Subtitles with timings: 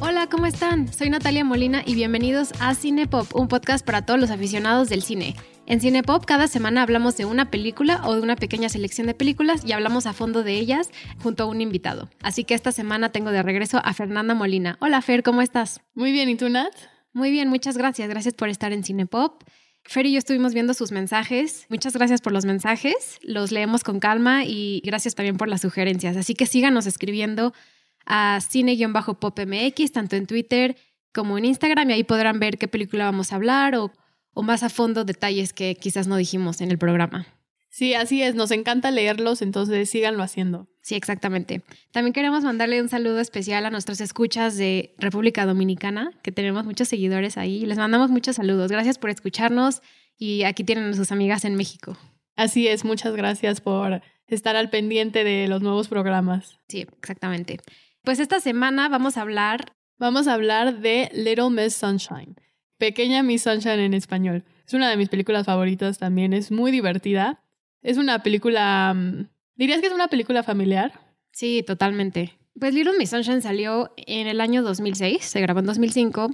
[0.00, 0.92] Hola, ¿cómo están?
[0.92, 5.34] Soy Natalia Molina y bienvenidos a Cinepop, un podcast para todos los aficionados del cine.
[5.66, 9.64] En Cinepop cada semana hablamos de una película o de una pequeña selección de películas
[9.64, 10.90] y hablamos a fondo de ellas
[11.22, 12.08] junto a un invitado.
[12.22, 14.76] Así que esta semana tengo de regreso a Fernanda Molina.
[14.80, 15.80] Hola Fer, ¿cómo estás?
[15.94, 16.72] Muy bien, ¿y tú Nat?
[17.16, 18.10] Muy bien, muchas gracias.
[18.10, 19.42] Gracias por estar en Cinepop.
[19.84, 21.64] Fer y yo estuvimos viendo sus mensajes.
[21.70, 23.18] Muchas gracias por los mensajes.
[23.22, 26.18] Los leemos con calma y gracias también por las sugerencias.
[26.18, 27.54] Así que síganos escribiendo
[28.04, 30.76] a cine-popmx, tanto en Twitter
[31.14, 33.92] como en Instagram, y ahí podrán ver qué película vamos a hablar o,
[34.34, 37.26] o más a fondo detalles que quizás no dijimos en el programa.
[37.70, 40.68] Sí, así es, nos encanta leerlos, entonces síganlo haciendo.
[40.86, 41.62] Sí, exactamente.
[41.90, 46.86] También queremos mandarle un saludo especial a nuestros escuchas de República Dominicana, que tenemos muchos
[46.86, 47.66] seguidores ahí.
[47.66, 48.70] Les mandamos muchos saludos.
[48.70, 49.82] Gracias por escucharnos
[50.16, 51.98] y aquí tienen a sus amigas en México.
[52.36, 56.60] Así es, muchas gracias por estar al pendiente de los nuevos programas.
[56.68, 57.58] Sí, exactamente.
[58.04, 59.72] Pues esta semana vamos a hablar...
[59.98, 62.36] Vamos a hablar de Little Miss Sunshine,
[62.78, 64.44] Pequeña Miss Sunshine en español.
[64.64, 67.42] Es una de mis películas favoritas también, es muy divertida.
[67.82, 68.94] Es una película...
[68.94, 70.92] mm, ¿Dirías que es una película familiar?
[71.32, 72.32] Sí, totalmente.
[72.58, 76.30] Pues Little Miss Sunshine salió en el año 2006, se grabó en 2005.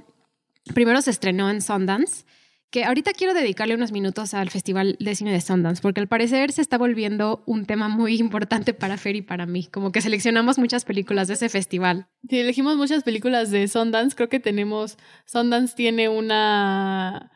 [0.73, 2.25] Primero se estrenó en Sundance,
[2.69, 6.51] que ahorita quiero dedicarle unos minutos al Festival de Cine de Sundance, porque al parecer
[6.51, 9.65] se está volviendo un tema muy importante para Fer y para mí.
[9.65, 12.07] Como que seleccionamos muchas películas de ese festival.
[12.29, 14.97] Si elegimos muchas películas de Sundance, creo que tenemos...
[15.25, 17.31] Sundance tiene una...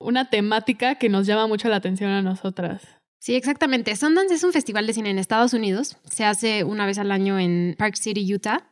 [0.00, 2.97] Una temática que nos llama mucho la atención a nosotras.
[3.18, 3.94] Sí, exactamente.
[3.96, 5.96] Sundance es un festival de cine en Estados Unidos.
[6.04, 8.70] Se hace una vez al año en Park City, Utah.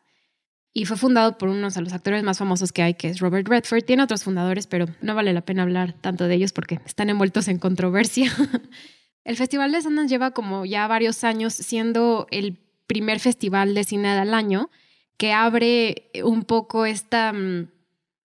[0.72, 3.48] Y fue fundado por unos de los actores más famosos que hay, que es Robert
[3.48, 3.82] Redford.
[3.82, 7.48] Tiene otros fundadores, pero no vale la pena hablar tanto de ellos porque están envueltos
[7.48, 8.30] en controversia.
[9.24, 14.14] el Festival de Sundance lleva como ya varios años siendo el primer festival de cine
[14.14, 14.70] del año
[15.16, 17.68] que abre un poco esta, mm,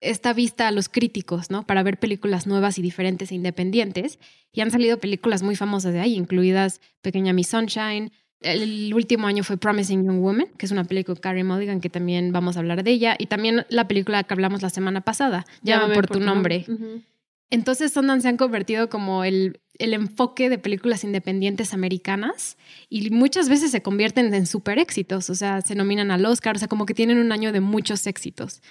[0.01, 1.67] esta vista a los críticos, ¿no?
[1.67, 4.19] Para ver películas nuevas y diferentes e independientes.
[4.53, 8.13] Y han salido películas muy famosas de ahí, incluidas Pequeña Miss Sunshine.
[8.41, 11.91] El último año fue Promising Young Woman, que es una película de Carrie Mulligan, que
[11.91, 13.15] también vamos a hablar de ella.
[13.19, 16.65] Y también la película que hablamos la semana pasada, Llama por, tu nombre.
[16.67, 17.03] Ujú.
[17.51, 22.57] Entonces Sundance se han convertido como el, el enfoque de películas independientes americanas
[22.89, 26.59] y muchas veces se convierten en super éxitos, o sea, se nominan al Oscar, o
[26.59, 28.63] sea, como que tienen un año de muchos éxitos.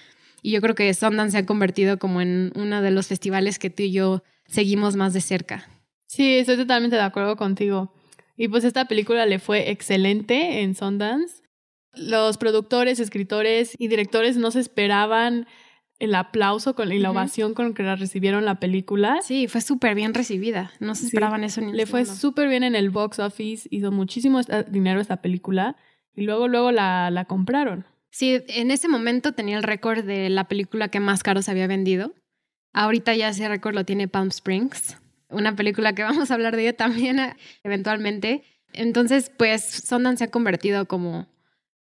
[0.42, 3.70] Y yo creo que Sundance se ha convertido como en uno de los festivales que
[3.70, 5.68] tú y yo seguimos más de cerca.
[6.08, 7.94] Sí, estoy totalmente de acuerdo contigo.
[8.36, 11.44] Y pues esta película le fue excelente en Sundance.
[11.94, 15.48] Los productores, escritores y directores no se esperaban
[16.00, 19.20] el aplauso con, y la ovación con que la recibieron la película.
[19.22, 20.72] Sí, fue súper bien recibida.
[20.80, 23.92] No se Sí, esperaban eso ni Le fue súper bien en el box office, hizo
[23.92, 24.40] muchísimo
[24.70, 25.76] dinero esta película
[26.16, 27.86] y luego, luego la, la compraron.
[28.12, 31.68] Sí, en ese momento tenía el récord de la película que más caro se había
[31.68, 32.14] vendido.
[32.74, 34.98] Ahorita ya ese récord lo tiene Palm Springs,
[35.30, 38.44] una película que vamos a hablar de ella también eh, eventualmente.
[38.74, 41.28] Entonces, pues Sundance se ha convertido como,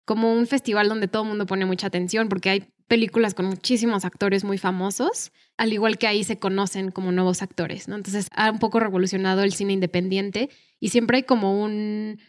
[0.05, 4.05] como un festival donde todo el mundo pone mucha atención porque hay películas con muchísimos
[4.05, 7.95] actores muy famosos, al igual que ahí se conocen como nuevos actores, ¿no?
[7.95, 10.49] Entonces ha un poco revolucionado el cine independiente
[10.79, 12.19] y siempre hay como un,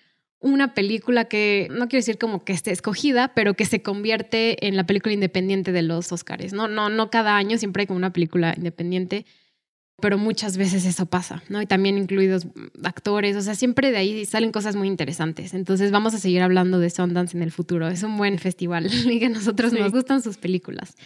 [0.40, 4.76] una película que, no quiero decir como que esté escogida, pero que se convierte en
[4.76, 6.68] la película independiente de los Oscars, ¿no?
[6.68, 9.24] No, no cada año, siempre hay como una película independiente,
[10.00, 11.62] pero muchas veces eso pasa, ¿no?
[11.62, 12.46] Y también incluidos
[12.84, 15.54] actores, o sea, siempre de ahí salen cosas muy interesantes.
[15.54, 17.88] Entonces vamos a seguir hablando de Sundance en el futuro.
[17.88, 19.78] Es un buen festival y que a nosotros Sí.
[19.78, 20.96] nos gustan sus películas.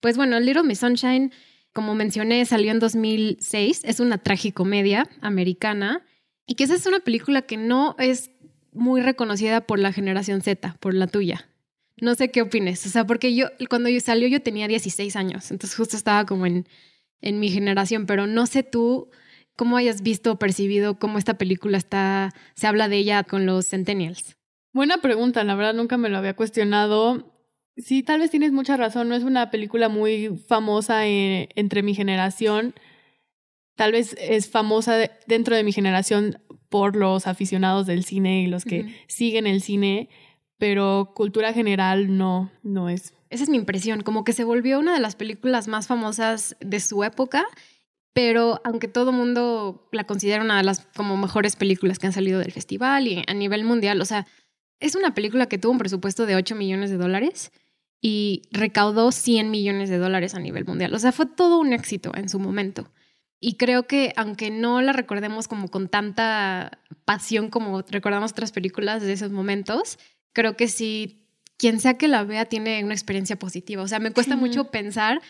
[0.00, 1.32] Pues bueno, Little Miss Sunshine,
[1.72, 3.80] como mencioné, salió en 2006.
[3.84, 6.04] Es una tragicomedia americana
[6.46, 8.30] y que esa es una película que no es
[8.76, 11.48] muy reconocida por la generación Z, por la tuya.
[12.00, 15.50] No sé qué opines, o sea, porque yo cuando yo salió yo tenía 16 años,
[15.50, 16.68] entonces justo estaba como en,
[17.22, 19.10] en mi generación, pero no sé tú
[19.56, 23.66] cómo hayas visto o percibido cómo esta película está, se habla de ella con los
[23.68, 24.36] centennials.
[24.74, 27.32] Buena pregunta, la verdad nunca me lo había cuestionado.
[27.78, 31.94] Sí, tal vez tienes mucha razón, no es una película muy famosa eh, entre mi
[31.94, 32.74] generación.
[33.74, 36.38] Tal vez es famosa de- dentro de mi generación
[36.76, 40.10] por los aficionados del cine y los que siguen el cine,
[40.58, 43.14] pero cultura general no, no es.
[43.30, 46.78] Esa es mi impresión, como que se volvió una de las películas más famosas de
[46.80, 47.46] su época,
[48.12, 52.12] pero aunque todo el mundo la considera una de las como mejores películas que han
[52.12, 54.26] salido del festival y a nivel mundial, o sea,
[54.78, 57.52] es una película que tuvo un presupuesto de 8 millones de dólares
[58.02, 60.92] y recaudó 100 millones de dólares a nivel mundial.
[60.92, 62.92] O sea, fue todo un éxito en su momento.
[63.40, 69.02] Y creo que aunque no la recordemos como con tanta pasión como recordamos otras películas
[69.02, 69.98] de esos momentos,
[70.32, 73.82] creo que sí, quien sea que la vea tiene una experiencia positiva.
[73.82, 75.20] O sea, me cuesta mucho pensar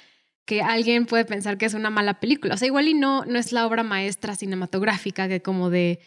[0.45, 2.55] que alguien puede pensar que es una mala película.
[2.55, 6.01] O sea, igual y no, no es la obra maestra cinematográfica que como de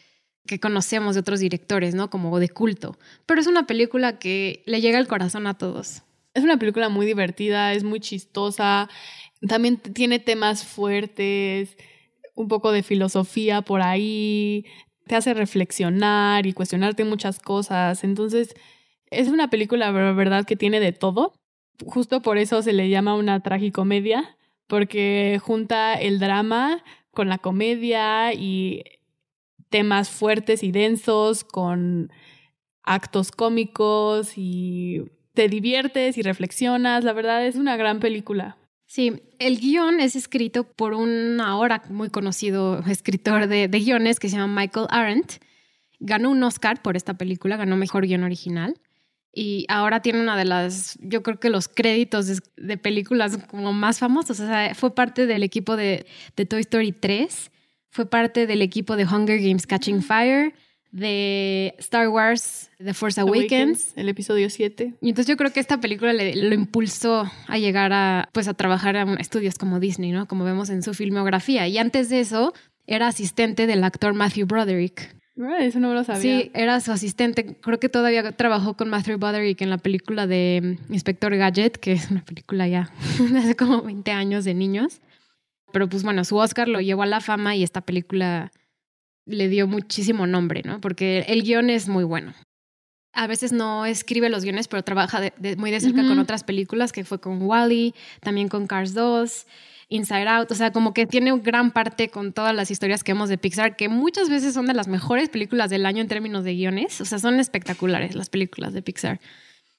[0.48, 2.10] que conocemos de otros directores, ¿no?
[2.10, 2.98] Como de culto.
[3.26, 6.02] Pero es una película que le llega al corazón a todos.
[6.34, 8.90] Es una película muy divertida, es muy chistosa,
[9.48, 11.78] también tiene temas fuertes,
[12.36, 14.66] un poco de filosofía por ahí,
[15.08, 18.04] te hace reflexionar y cuestionarte muchas cosas.
[18.04, 18.56] Entonces,
[19.10, 21.34] es una película, verdad, que tiene de todo.
[21.86, 24.38] Justo por eso se le llama una tragicomedia,
[24.68, 28.84] porque junta el drama con la comedia y
[29.70, 32.12] temas fuertes y densos con
[32.84, 35.04] actos cómicos y
[35.34, 37.04] te diviertes y reflexionas.
[37.04, 38.59] La verdad es una gran película.
[38.90, 44.38] Sí, el guion es escrito por un ahora muy conocido escritor de, guiones que se
[44.38, 45.34] llama Michael Arendt.
[46.00, 48.82] Ganó un Oscar por esta película, ganó Mejor Guión Original.
[49.32, 54.00] Y ahora tiene una de las, yo creo que los créditos de, películas como más
[54.00, 54.40] famosos.
[54.40, 57.52] O sea, fue parte del equipo de, de Toy Story 3,
[57.92, 60.56] fue parte del equipo de Hunger Games Catching Fire,
[60.92, 63.94] de Star Wars The Force Awakens.
[63.96, 64.96] el episodio 7.
[65.02, 68.54] Y entonces yo creo que esta película le, lo impulsó a llegar a, pues, a
[68.54, 70.28] trabajar en estudios como Disney, ¿no?
[70.28, 71.68] Como vemos en su filmografía.
[71.68, 72.54] Y antes de eso,
[72.88, 75.16] era asistente del actor Matthew Broderick.
[75.42, 76.22] Ah, eso no lo sabía.
[76.22, 77.58] Sí, era su asistente.
[77.62, 81.94] Creo que todavía trabajó con Matthew Broderick en la película de mm, Inspector Gadget, que
[81.94, 82.92] es una película ya
[83.32, 85.02] de hace como 20 años de niños.
[85.72, 88.52] Pero pues bueno, su Oscar lo llevó a la fama y esta película
[89.30, 90.82] le dio muchísimo nombre, ¿no?
[90.82, 92.34] Porque el guion es muy bueno.
[93.14, 95.22] A veces no escribe los guiones, pero trabaja
[95.58, 99.48] muy de cerca con otras películas, que fue con Wally, también con Cars 2,
[99.90, 103.30] Inside Out, o sea, como que tiene gran parte con todas las historias que vemos
[103.30, 106.54] de Pixar, que muchas veces son de las mejores películas del año en términos de
[106.54, 109.20] guiones, o sea, son espectaculares las películas de Pixar.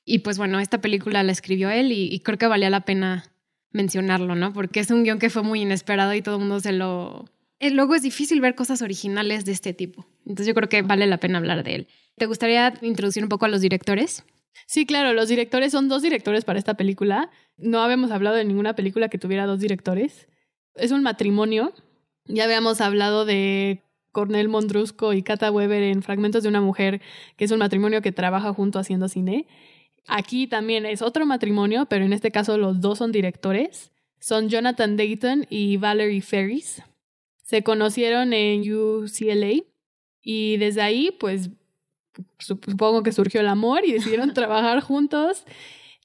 [0.05, 3.33] Y pues bueno, esta película la escribió él y, y creo que valía la pena
[3.71, 4.53] mencionarlo, ¿no?
[4.53, 7.27] Porque es un guion que fue muy inesperado y todo el mundo se lo
[7.69, 10.07] luego es difícil ver cosas originales de este tipo.
[10.21, 11.89] Entonces yo creo que vale la pena hablar de él.
[12.17, 14.25] ¿Te gustaría introducir un poco a los directores?
[14.67, 17.31] Sí, claro, los directores son dos directores para esta película.
[17.57, 20.29] No habíamos hablado de ninguna película que tuviera dos directores.
[20.75, 21.73] Es un matrimonio.
[22.27, 27.01] Ya habíamos hablado de Cornel Mondrusco y Kata Weber en Fragmentos de una mujer,
[27.37, 29.47] que es un matrimonio que trabaja junto haciendo cine.
[30.07, 33.93] Aquí también es otro matrimonio, pero en este caso los dos son directores.
[34.19, 36.83] Son Jonathan Dayton y Valerie Ferris.
[37.51, 39.65] Se conocieron en UCLA
[40.23, 41.51] y desde ahí, pues
[42.39, 45.43] supongo que surgió el amor y decidieron trabajar juntos.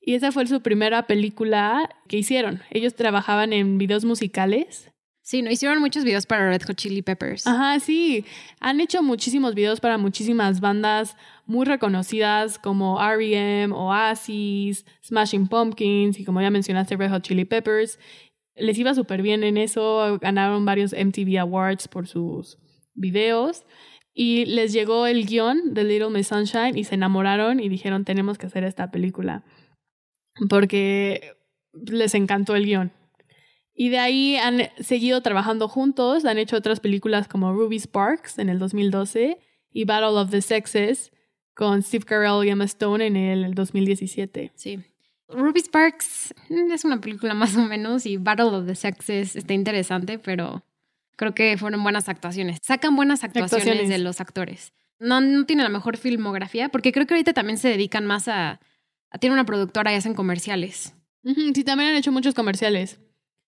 [0.01, 2.63] Y esa fue su primera película que hicieron.
[2.71, 4.89] Ellos trabajaban en videos musicales.
[5.21, 7.45] Sí, no hicieron muchos videos para Red Hot Chili Peppers.
[7.45, 8.25] Ajá, sí.
[8.59, 11.15] Han hecho muchísimos videos para muchísimas bandas
[11.45, 17.99] muy reconocidas como REM, Oasis, Smashing Pumpkins y como ya mencionaste Red Hot Chili Peppers
[18.55, 22.57] les iba súper bien en eso, ganaron varios MTV Awards por sus
[22.93, 23.65] videos
[24.13, 28.37] y les llegó el guion de Little Miss Sunshine y se enamoraron y dijeron tenemos
[28.37, 29.43] que hacer esta película
[30.49, 31.33] porque
[31.73, 32.91] les encantó el guion.
[33.73, 38.47] Y de ahí han seguido trabajando juntos, han hecho otras películas como Ruby Sparks en
[38.47, 39.37] el 2012
[39.71, 41.11] y Battle of the Sexes
[41.53, 44.53] con Steve Carell y Emma Stone en el 2017.
[44.55, 44.79] Sí.
[45.27, 49.53] Ruby Sparks mm, es una película más o menos y Battle of the Sexes está
[49.53, 50.63] interesante, pero
[51.15, 52.59] creo que fueron buenas actuaciones.
[52.61, 54.73] Sacan buenas actuaciones, de los actores.
[54.99, 58.59] No, no tiene la mejor filmografía, porque creo que ahorita también se dedican más a...
[59.09, 60.95] a tienen una productora y hacen comerciales.
[61.23, 62.99] sí, también han hecho muchos comerciales.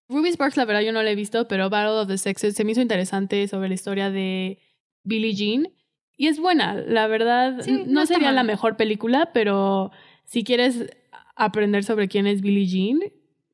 [0.09, 2.63] Ruby Sparks, la verdad, yo no la he visto, pero Battle of the Sexes se
[2.63, 4.59] me hizo interesante sobre la historia de
[5.03, 5.69] Billie Jean.
[6.15, 7.65] Y es buena, la verdad.
[7.85, 9.91] no sería la mejor película, pero
[10.23, 10.89] si quieres
[11.37, 12.99] aprender sobre quién es Billie Jean,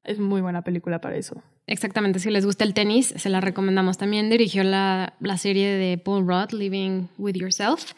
[0.03, 1.41] es muy buena película para eso.
[1.65, 4.29] Exactamente, si les gusta el tenis, se la recomendamos también.
[4.29, 7.93] Dirigió la, la serie de Paul Rudd, Living with Yourself.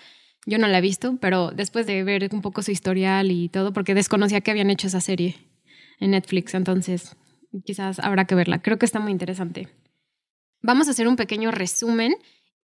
[0.45, 3.73] Yo no la he visto, pero después de ver un poco su historial y todo,
[3.73, 5.35] porque desconocía que habían hecho esa serie
[5.99, 7.15] en Netflix, entonces
[7.63, 8.61] quizás habrá que verla.
[8.61, 9.67] Creo que está muy interesante.
[10.61, 12.15] Vamos a hacer un pequeño resumen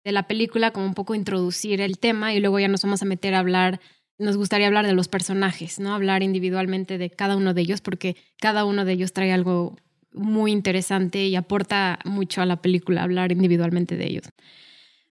[0.04, 3.06] de la película, como un poco introducir el tema y luego ya nos vamos a
[3.06, 3.80] meter a hablar
[4.18, 5.94] nos gustaría hablar de los personajes, ¿no?
[5.94, 9.76] Hablar individualmente de cada uno de ellos porque cada uno de ellos trae algo
[10.12, 14.24] muy interesante y aporta mucho a la película hablar individualmente de ellos.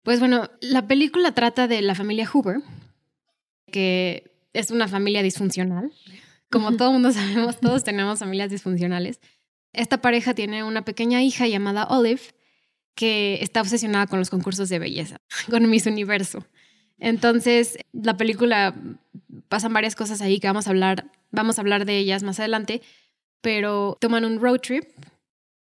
[0.04, 2.58] Pues bueno, la película trata de la familia Hoover,
[3.72, 5.92] que es una familia disfuncional.
[6.50, 9.20] Como todo mundo sabemos, todos tenemos familias disfuncionales.
[9.74, 12.22] Esta pareja tiene una pequeña hija llamada Olive,
[12.96, 15.18] que está obsesionada con los concursos de belleza,
[15.50, 16.46] con Miss Universo.
[17.00, 18.74] Entonces, la película
[19.50, 22.82] pasan varias cosas ahí que vamos a hablar, vamos a hablar de ellas más adelante,
[23.42, 24.86] pero toman un road trip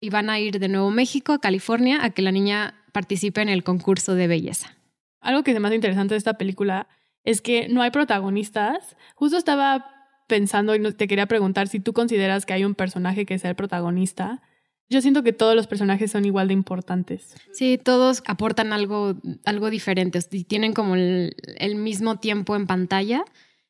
[0.00, 3.48] y van a ir de Nuevo México a California a que la niña participe en
[3.48, 4.76] el concurso de belleza.
[5.20, 6.88] Algo que es más interesante de esta película
[7.24, 8.96] es que no hay protagonistas.
[9.14, 9.86] Justo estaba
[10.26, 13.56] pensando y te quería preguntar si tú consideras que hay un personaje que sea el
[13.56, 14.42] protagonista.
[14.88, 17.34] Yo siento que todos los personajes son igual de importantes.
[17.52, 23.24] Sí, todos aportan algo, algo diferente y tienen como el, el mismo tiempo en pantalla.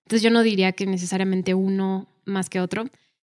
[0.04, 2.86] Entonces yo no diría que necesariamente uno más que otro.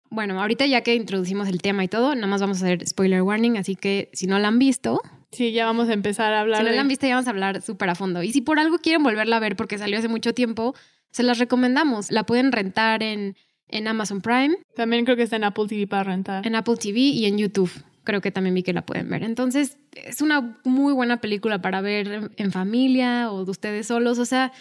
[0.10, 3.22] Bueno, ahorita ya que introducimos el tema y todo, nada más vamos a hacer spoiler
[3.22, 5.01] warning, así que si no la han visto,
[5.34, 6.60] Sí, ya vamos a empezar a hablar.
[6.60, 8.22] Si no la han visto, ya vamos a hablar súper a fondo.
[8.22, 10.75] Y si por algo quieren volverla a ver porque salió hace mucho tiempo,
[11.10, 12.12] se las recomendamos.
[12.12, 13.36] La pueden rentar en,
[13.67, 14.58] en Amazon Prime.
[14.75, 16.46] También creo que está en Apple TV para rentar.
[16.46, 17.72] En Apple TV y en YouTube.
[18.03, 19.24] Creo que también vi que la pueden ver.
[19.24, 24.20] Entonces, es una muy buena película para ver en familia o de ustedes solos.
[24.20, 24.51] O sea,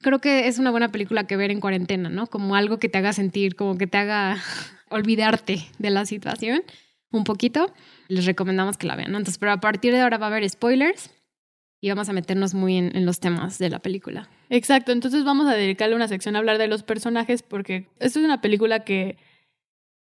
[0.00, 2.26] creo que es una buena película que ver en cuarentena, ¿no?
[2.26, 4.36] Como algo que te haga sentir, como que te haga
[4.90, 6.62] olvidarte de la situación
[7.12, 7.72] un poquito
[8.08, 9.08] les recomendamos que la vean.
[9.08, 11.10] Entonces, pero a partir de ahora va a haber spoilers
[11.80, 14.28] y vamos a meternos muy en, los temas de la película.
[14.48, 18.24] Exacto, entonces vamos a dedicarle una sección a hablar de los personajes porque esto es
[18.24, 19.18] una película que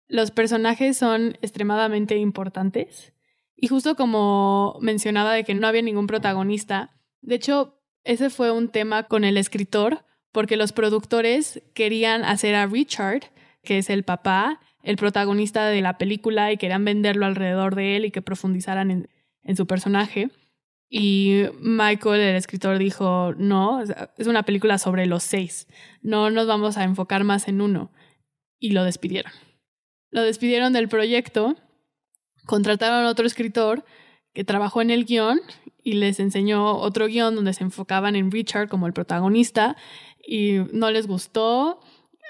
[0.07, 3.13] los personajes son extremadamente importantes.
[3.55, 6.91] Y justo como mencionaba de que no había ningún protagonista,
[7.21, 12.65] de hecho, ese fue un tema con el escritor, porque los productores querían hacer a
[12.65, 13.21] Richard,
[13.63, 18.05] que es el papá, el protagonista de la película y querían venderlo alrededor de él
[18.05, 19.09] y que profundizaran en,
[19.43, 20.29] en su personaje.
[20.95, 25.67] Y Michael, el escritor, dijo, no, es una película sobre los seis,
[26.03, 27.91] no nos vamos a enfocar más en uno.
[28.59, 29.31] Y lo despidieron.
[30.11, 31.55] Lo despidieron del proyecto,
[32.45, 33.83] contrataron a otro escritor
[34.35, 35.41] que trabajó en el guion
[35.81, 39.75] y les enseñó otro guion donde se enfocaban en Richard como el protagonista
[40.23, 41.79] y no les gustó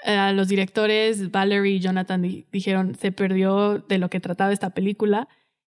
[0.06, 5.28] eh, los directores Valerie y Jonathan dijeron se perdió de lo que trataba esta película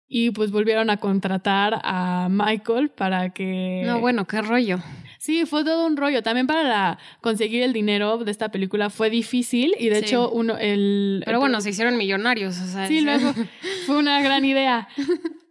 [0.08, 3.82] y pues volvieron a contratar a Michael para que...
[3.86, 4.78] No, bueno, qué rollo.
[5.18, 6.22] Sí, fue todo un rollo.
[6.22, 11.22] También para conseguir el dinero de esta película fue difícil y de hecho uno el...
[11.24, 12.60] Pero bueno, se hicieron millonarios.
[12.60, 13.32] O sea, sí, luego
[13.86, 14.88] fue una gran idea.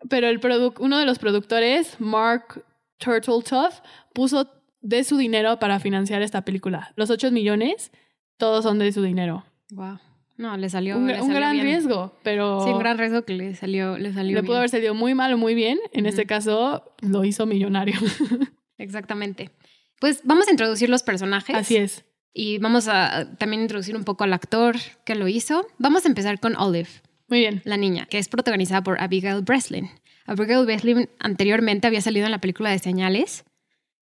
[0.10, 0.39] Pero el
[0.79, 2.63] uno de los productores, Mark
[2.98, 3.79] Turtletuff,
[4.13, 6.91] puso de su dinero para financiar esta película.
[6.96, 7.91] Los 8 millones
[8.38, 9.46] todos son de su dinero.
[9.72, 10.00] Wow.
[10.42, 14.00] No, le salió un, un gran riesgo, pero sí, un gran riesgo que le salió
[14.00, 15.78] le salió Le pudo haber salido muy mal o muy bien.
[15.94, 17.94] En este caso lo hizo millonario.
[18.80, 19.52] Exactamente.
[20.00, 21.56] Pues vamos a introducir los personajes.
[21.56, 22.06] Así es.
[22.34, 25.68] Y vamos a también introducir un poco al actor que lo hizo.
[25.78, 26.90] Vamos a empezar con Olive.
[27.28, 27.62] Muy bien.
[27.64, 29.92] La niña, que es protagonizada por Abigail Breslin.
[30.26, 33.44] Abigail Breslin anteriormente había salido en la película de Señales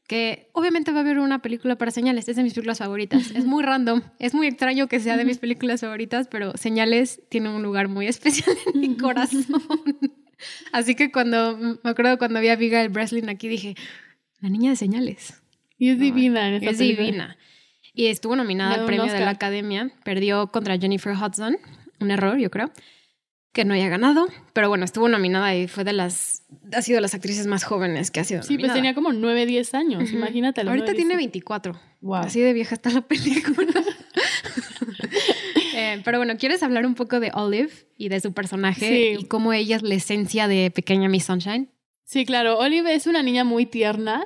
[0.09, 3.29] que obviamente va a haber una película para señales, es de mis películas favoritas.
[3.35, 7.49] Es muy random, es muy extraño que sea de mis películas favoritas, pero señales tiene
[7.49, 9.45] un lugar muy especial en mi corazón.
[10.71, 13.75] Así que cuando, me acuerdo cuando vi a Abigail Breslin aquí, dije,
[14.39, 15.43] la niña de señales.
[15.77, 17.37] Y es divina en esta Es divina.
[17.93, 21.57] Y estuvo nominada al premio de la Academia, perdió contra Jennifer Hudson,
[21.99, 22.71] un error, yo creo
[23.51, 27.01] que no haya ganado, pero bueno, estuvo nominada y fue de las, ha sido de
[27.01, 28.43] las actrices más jóvenes que ha sido.
[28.43, 30.61] Sí, pues tenía como 9, 10 años, imagínate.
[30.61, 31.79] Ahorita tiene 24.
[32.01, 32.15] Wow.
[32.15, 33.73] Así de vieja está la película.
[35.81, 39.53] Eh, pero bueno, ¿quieres hablar un poco de Olive y de su personaje y cómo
[39.53, 41.71] ella es la esencia de Pequeña Miss Sunshine?
[42.03, 42.57] Sí, claro.
[42.57, 44.25] Olive es una niña muy tierna,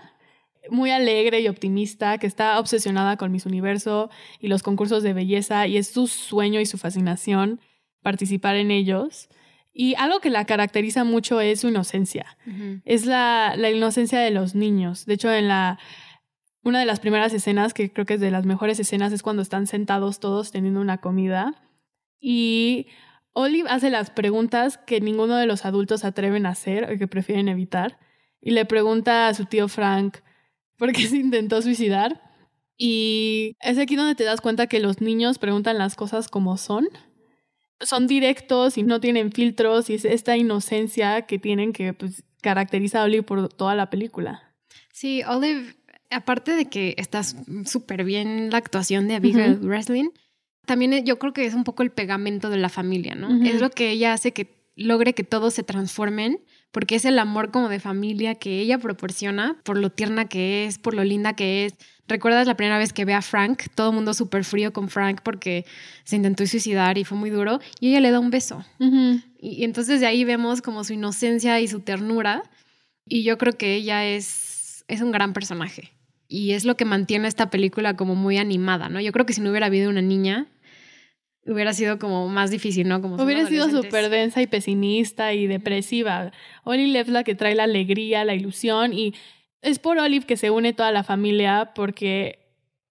[0.72, 5.68] muy alegre y optimista, que está obsesionada con Miss Universo y los concursos de belleza
[5.68, 7.62] y es su sueño y su fascinación
[8.04, 9.30] participar en ellos.
[9.74, 12.38] Y algo que la caracteriza mucho es su inocencia.
[12.86, 15.08] Es la, la, inocencia de los niños.
[15.08, 15.80] De hecho, en la.
[16.66, 19.42] Una de las primeras escenas, que creo que es de las mejores escenas, es cuando
[19.42, 21.56] están sentados todos teniendo una comida.
[22.20, 22.88] Y
[23.34, 27.50] Olive hace las preguntas que ninguno de los adultos atreven a hacer o que prefieren
[27.50, 28.00] evitar.
[28.40, 30.18] Y le pregunta a su tío Frank
[30.78, 32.22] por qué se intentó suicidar.
[32.78, 36.88] Y es aquí donde te das cuenta que los niños preguntan las cosas como son
[37.86, 43.02] son directos y no tienen filtros y es esta inocencia que tienen que pues, caracteriza
[43.02, 44.54] a Olive por toda la película.
[44.92, 45.76] Sí, Olive,
[46.10, 50.10] aparte de que está súper bien la actuación de Abigail Wrestling,
[50.66, 53.44] también yo creo que es un poco el pegamento de la familia, ¿no?
[53.44, 56.40] Es lo que ella hace que logre que todos se transformen,
[56.74, 60.80] porque es el amor como de familia que ella proporciona, por lo tierna que es,
[60.80, 61.76] por lo linda que es,
[62.08, 63.64] ¿Recuerdas la primera vez que ve a Frank?
[63.76, 65.66] Todo el mundo súper frío con Frank porque
[66.04, 67.60] se intentó suicidar y fue muy duro.
[67.80, 68.66] Y ella le da un beso.
[69.40, 72.44] y, entonces de ahí vemos como su inocencia y su ternura.
[73.06, 75.94] Y yo creo que ella es, es un gran personaje.
[76.28, 79.00] Y es lo que mantiene esta película como muy animada, ¿no?
[79.00, 80.48] Yo creo que si no hubiera habido una niña,
[81.46, 83.02] hubiera sido como más difícil, ¿no?
[83.02, 86.32] Como hubiera sido súper densa y pesimista y depresiva.
[86.64, 89.14] Olive es la que trae la alegría, la ilusión y
[89.62, 92.40] es por Olive que se une toda la familia porque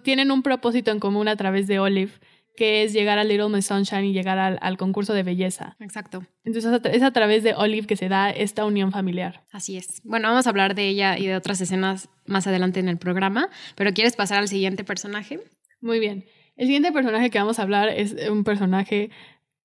[0.02, 2.12] tienen un propósito en común a través de Olive
[2.56, 5.76] que es llegar al Little Miss Sunshine y llegar al, concurso de belleza.
[5.80, 6.23] Exacto.
[6.44, 9.44] Entonces es a través de Olive que se da esta unión familiar.
[9.52, 10.02] Así es.
[10.04, 13.49] Bueno, vamos a hablar de ella y de otras escenas más adelante en el programa,
[13.75, 15.40] pero ¿quieres pasar al siguiente personaje?
[15.80, 16.26] Muy bien.
[16.56, 19.11] El siguiente personaje que vamos a hablar es un personaje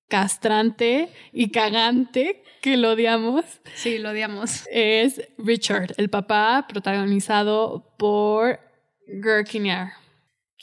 [0.08, 3.44] castrante y cagante que lo odiamos.
[3.74, 4.66] Sí, lo odiamos.
[4.72, 8.60] Es Richard, el papá protagonizado por
[9.06, 9.92] Gurkinyar.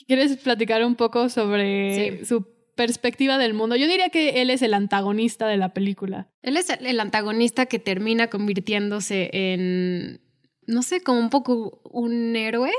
[0.06, 3.76] ¿Quieres platicar un poco sobre su perspectiva del mundo?
[3.76, 6.28] Yo diría que él es el antagonista de la película.
[6.42, 10.20] Él es el antagonista que termina convirtiéndose en,
[10.66, 12.70] no sé, como un poco un héroe.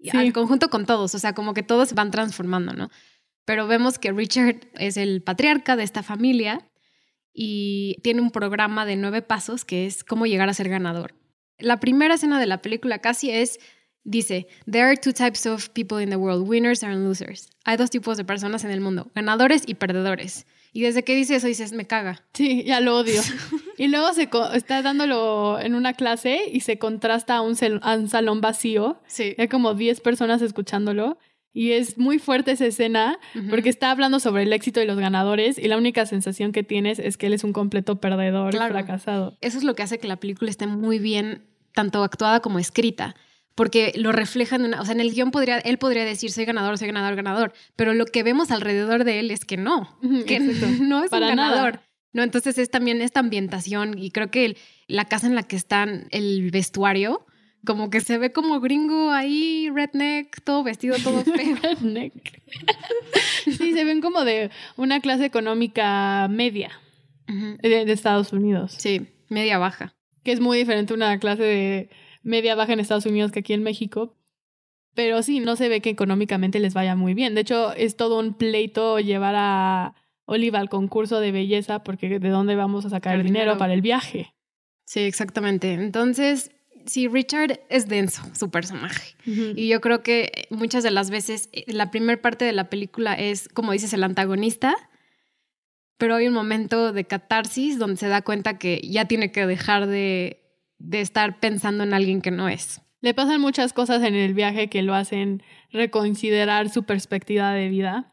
[0.00, 0.16] Sí.
[0.16, 2.90] Al conjunto con todos, o sea, como que todos se van transformando, ¿no?
[3.44, 6.68] Pero vemos que Richard es el patriarca de esta familia
[7.32, 11.14] y tiene un programa de nueve pasos que es cómo llegar a ser ganador.
[11.58, 13.58] La primera escena de la película casi es
[14.06, 17.50] Dice, There are two types of people in the world, winners and losers.
[17.64, 20.46] Hay dos tipos de personas en el mundo, ganadores y perdedores.
[20.76, 22.22] Y desde que dice eso dices, me caga.
[22.34, 23.22] Sí, ya lo odio.
[23.78, 29.00] y luego se está dándolo en una clase y se contrasta a un, salón vacío.
[29.06, 29.34] Sí.
[29.38, 31.16] Hay como 10 personas escuchándolo.
[31.54, 33.18] Y es muy fuerte esa escena
[33.48, 36.98] porque está hablando sobre el éxito de los ganadores y la única sensación que tienes
[36.98, 39.38] es que él es un completo perdedor, fracasado.
[39.40, 43.16] Eso es lo que hace que la película esté muy bien, tanto actuada como escrita
[43.56, 46.76] porque lo reflejan, una, o sea, en el guion podría, él podría decir, soy ganador,
[46.78, 50.38] soy ganador, ganador, pero lo que vemos alrededor de él es que no, que
[50.80, 51.80] no es Para un ganador.
[52.12, 56.06] No, entonces es también esta ambientación y creo que la casa en la que están,
[56.10, 57.26] el vestuario,
[57.64, 61.56] como que se ve como gringo ahí, redneck, todo vestido, todo feo.
[61.62, 62.42] redneck.
[63.44, 66.70] sí, se ven como de una clase económica media
[67.26, 68.74] de, de Estados Unidos.
[68.78, 69.94] Sí, media baja.
[70.22, 71.90] Que es muy diferente a una clase de
[72.26, 74.14] media baja en Estados Unidos que aquí en México.
[74.94, 77.34] Pero sí, no se ve que económicamente les vaya muy bien.
[77.34, 82.28] De hecho, es todo un pleito llevar a Oliva al concurso de belleza porque de
[82.28, 84.34] dónde vamos a sacar el dinero, para el viaje.
[84.84, 85.74] Sí, exactamente.
[85.74, 86.50] Entonces,
[86.86, 89.16] sí, Richard es denso, su personaje.
[89.24, 93.14] Y yo creo que muchas de las veces eh, la primera parte de la película
[93.14, 94.74] es, como dices, el antagonista,
[95.98, 99.86] pero hay un momento de catarsis donde se da cuenta que ya tiene que dejar
[99.86, 100.45] de
[100.78, 102.82] de estar pensando en alguien que no es.
[103.00, 108.12] Le pasan muchas cosas en el viaje que lo hacen reconsiderar su perspectiva de vida.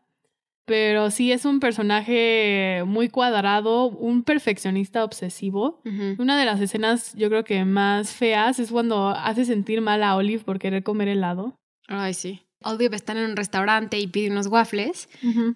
[0.65, 5.81] Pero sí es un personaje muy cuadrado, un perfeccionista obsesivo.
[6.17, 10.15] Una de las escenas yo creo que más feas es cuando hace sentir mal a
[10.15, 11.59] Olive por querer comer helado.
[11.87, 12.42] Ay, sí.
[12.63, 15.09] Olive está en un restaurante y pide unos waffles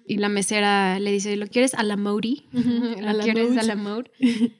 [0.06, 2.46] y la mesera le dice, ¿lo quieres a la Modi?
[2.52, 4.10] ¿Lo quieres a la Modi?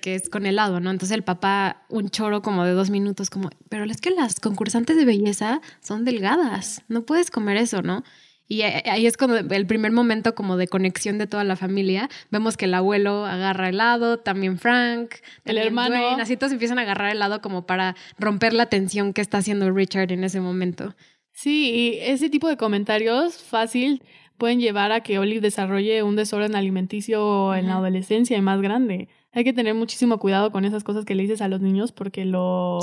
[0.01, 0.91] que es con helado, ¿no?
[0.91, 4.97] Entonces el papá, un choro como de dos minutos, como, pero es que las concursantes
[4.97, 8.05] de belleza son delgadas, no puedes comer eso, ¿no?
[8.51, 12.57] Y ahí es cuando el primer momento como de conexión de toda la familia, vemos
[12.57, 17.43] que el abuelo agarra helado, también Frank, el hermano, así todos empiezan a agarrar helado
[17.43, 20.95] como para romper la tensión que está haciendo Richard en ese momento.
[21.39, 24.03] Sí, y ese tipo de comentarios fácil
[24.39, 29.09] pueden llevar a que Olive desarrolle un desorden alimenticio en la adolescencia y más grande.
[29.31, 32.25] Hay que tener muchísimo cuidado con esas cosas que le dices a los niños porque
[32.25, 32.81] lo,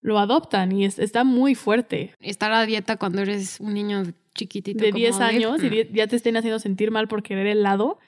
[0.00, 2.16] lo adoptan y está muy fuerte.
[2.18, 4.02] Estar a dieta cuando eres un niño
[4.34, 4.82] chiquitito.
[4.82, 8.00] De 10 años y ya te estén haciendo sentir mal por querer helado,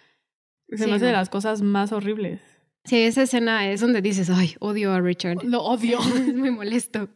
[0.68, 2.40] se me hace de las cosas más horribles.
[2.86, 5.44] Sí, esa escena es donde dices, ay, odio a Richard.
[5.44, 6.00] Lo odio.
[6.16, 7.08] es muy molesto.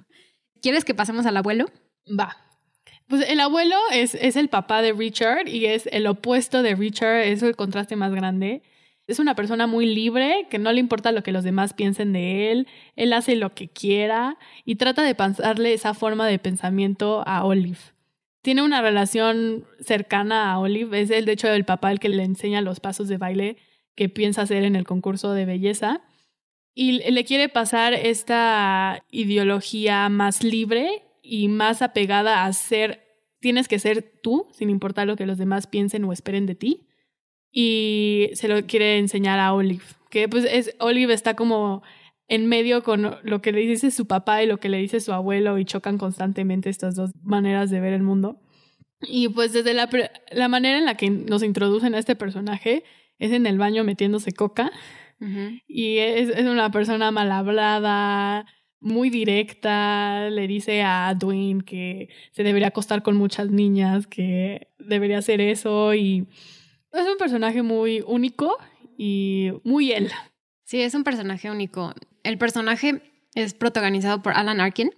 [0.62, 1.66] ¿Quieres que pasemos al abuelo?
[2.08, 2.43] Va.
[3.08, 7.24] Pues el abuelo es, es el papá de Richard y es el opuesto de Richard,
[7.24, 8.62] es el contraste más grande.
[9.06, 12.50] Es una persona muy libre, que no le importa lo que los demás piensen de
[12.50, 17.44] él, él hace lo que quiera y trata de pasarle esa forma de pensamiento a
[17.44, 17.78] Olive.
[18.40, 22.22] Tiene una relación cercana a Olive, es el de hecho el papá el que le
[22.24, 23.58] enseña los pasos de baile
[23.94, 26.00] que piensa hacer en el concurso de belleza
[26.74, 33.00] y le quiere pasar esta ideología más libre y más apegada a ser,
[33.40, 36.86] tienes que ser tú, sin importar lo que los demás piensen o esperen de ti.
[37.50, 41.82] Y se lo quiere enseñar a Olive, que pues es, Olive está como
[42.28, 45.12] en medio con lo que le dice su papá y lo que le dice su
[45.12, 48.40] abuelo y chocan constantemente estas dos maneras de ver el mundo.
[49.02, 49.88] Y pues desde la,
[50.32, 52.84] la manera en la que nos introducen a este personaje
[53.18, 54.72] es en el baño metiéndose coca.
[55.66, 58.44] Y es, es, una persona mal hablada,
[58.84, 65.18] muy directa, le dice a Dwayne que se debería acostar con muchas niñas, que debería
[65.18, 66.26] hacer eso y
[66.92, 68.58] es un personaje muy único
[68.98, 70.10] y muy él.
[70.64, 71.94] Sí, es un personaje único.
[72.22, 73.00] El personaje
[73.34, 74.90] es protagonizado por Alan Arkin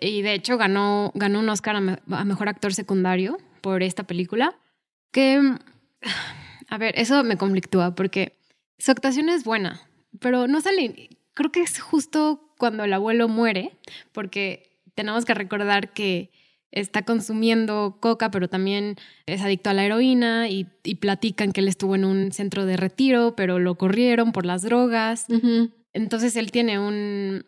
[0.00, 4.56] y de hecho ganó, ganó un Oscar a, Mejor Actor Secundario por esta película,
[5.12, 5.42] que,
[6.68, 8.38] a ver, eso me conflictúa porque
[8.78, 9.80] su actuación es buena,
[10.20, 13.72] pero no sale, creo que es justo cuando el abuelo muere,
[14.12, 16.30] porque tenemos que recordar que
[16.70, 18.94] está consumiendo coca, pero también
[19.26, 20.64] es adicto a la heroína y,
[21.00, 25.26] platican que él estuvo en un centro de retiro, pero lo corrieron por las drogas.
[25.92, 27.44] Entonces él tiene un,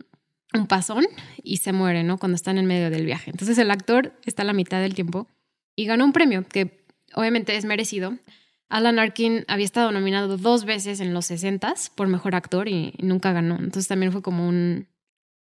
[0.55, 1.07] un pasón
[1.43, 2.19] y se muere, ¿no?
[2.19, 3.31] Cuando están en medio del viaje.
[3.31, 5.29] Entonces el actor está a la mitad del tiempo
[5.77, 8.19] y ganó un premio que obviamente es merecido.
[8.69, 13.33] Alan Arkin había estado nominado dos veces en los 60 por mejor actor y nunca
[13.33, 13.57] ganó.
[13.57, 14.87] Entonces también fue como un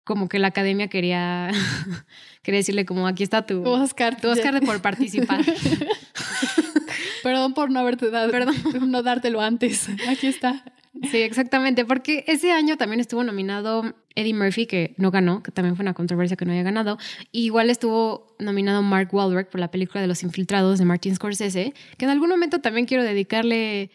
[0.08, 1.52] como que la academia quería
[2.41, 5.41] quería decirle como aquí está tu Oscar, tu Oscar por participar.
[7.24, 8.56] Perdón por no haberte dado, perdón,
[8.89, 9.89] no dártelo antes.
[10.08, 10.63] Aquí está.
[11.12, 15.76] Sí, exactamente, porque ese año también estuvo nominado Eddie Murphy, que no ganó, que también
[15.76, 16.98] fue una controversia que no haya ganado.
[17.32, 22.06] igual estuvo nominado Mark Wahlberg por la película de Los Infiltrados de Martin Scorsese, que
[22.06, 23.91] en algún momento también quiero dedicarle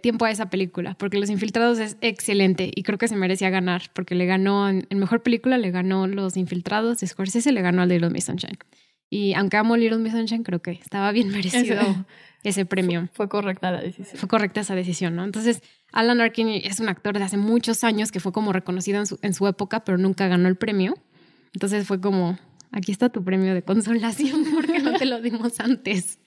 [0.00, 3.82] tiempo a esa película, porque Los Infiltrados es excelente y creo que se merecía ganar,
[3.92, 7.88] porque le ganó, en, mejor película le ganó Los Infiltrados de Scorsese, le ganó al
[7.88, 8.58] Little Miss Sunshine.
[9.08, 12.06] Y aunque amo Little Miss Sunshine, creo que estaba bien merecido
[12.42, 13.08] ese, premio.
[13.12, 14.18] Fue, correcta la decisión.
[14.18, 15.24] Fue correcta esa decisión, ¿no?
[15.24, 19.06] Entonces, Alan Arkin es un actor de hace muchos años que fue como reconocido en
[19.06, 20.94] su, en su época, pero nunca ganó el premio.
[21.54, 22.38] Entonces fue como,
[22.70, 26.18] aquí está tu premio de consolación porque no te lo dimos antes.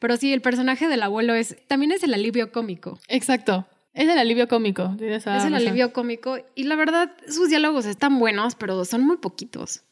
[0.00, 2.98] Pero sí, el personaje del abuelo es también es el alivio cómico.
[3.08, 3.66] Exacto.
[3.92, 4.96] Es el alivio cómico.
[4.98, 6.38] Es el alivio cómico.
[6.54, 9.82] Y la verdad, sus diálogos están buenos, pero son muy poquitos.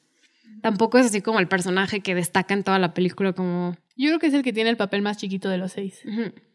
[0.62, 3.76] Tampoco es así como el personaje que destaca en toda la película como...
[3.96, 6.02] Yo creo que es el que tiene el papel más chiquito de los seis.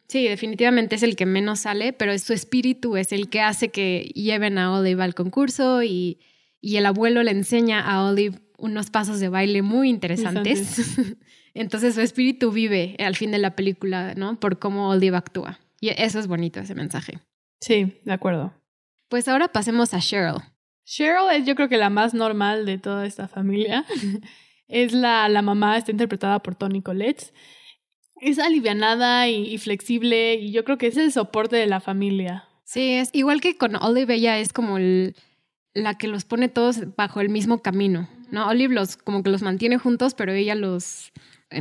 [0.07, 4.11] Sí, definitivamente es el que menos sale, pero su espíritu es el que hace que
[4.15, 6.19] lleven a Olive al concurso y,
[6.59, 10.77] y el abuelo le enseña a Olive unos pasos de baile muy interesantes.
[11.53, 14.39] Entonces su espíritu vive al fin de la película, ¿no?
[14.39, 15.59] Por cómo Olive actúa.
[15.79, 17.19] Y eso es bonito, ese mensaje.
[17.59, 18.53] Sí, de acuerdo.
[19.09, 20.41] Pues ahora pasemos a Cheryl.
[20.85, 23.85] Cheryl es yo creo que la más normal de toda esta familia.
[24.67, 27.33] es la, la mamá, está interpretada por Tony Collette.
[28.21, 32.45] Es alivianada y, flexible y yo creo que es el soporte de la familia.
[32.63, 34.77] Sí, es igual que con Olive, ella es como
[35.73, 38.47] la que los pone todos bajo el mismo camino, ¿no?
[38.47, 41.11] Olive los como que los mantiene juntos, pero ella los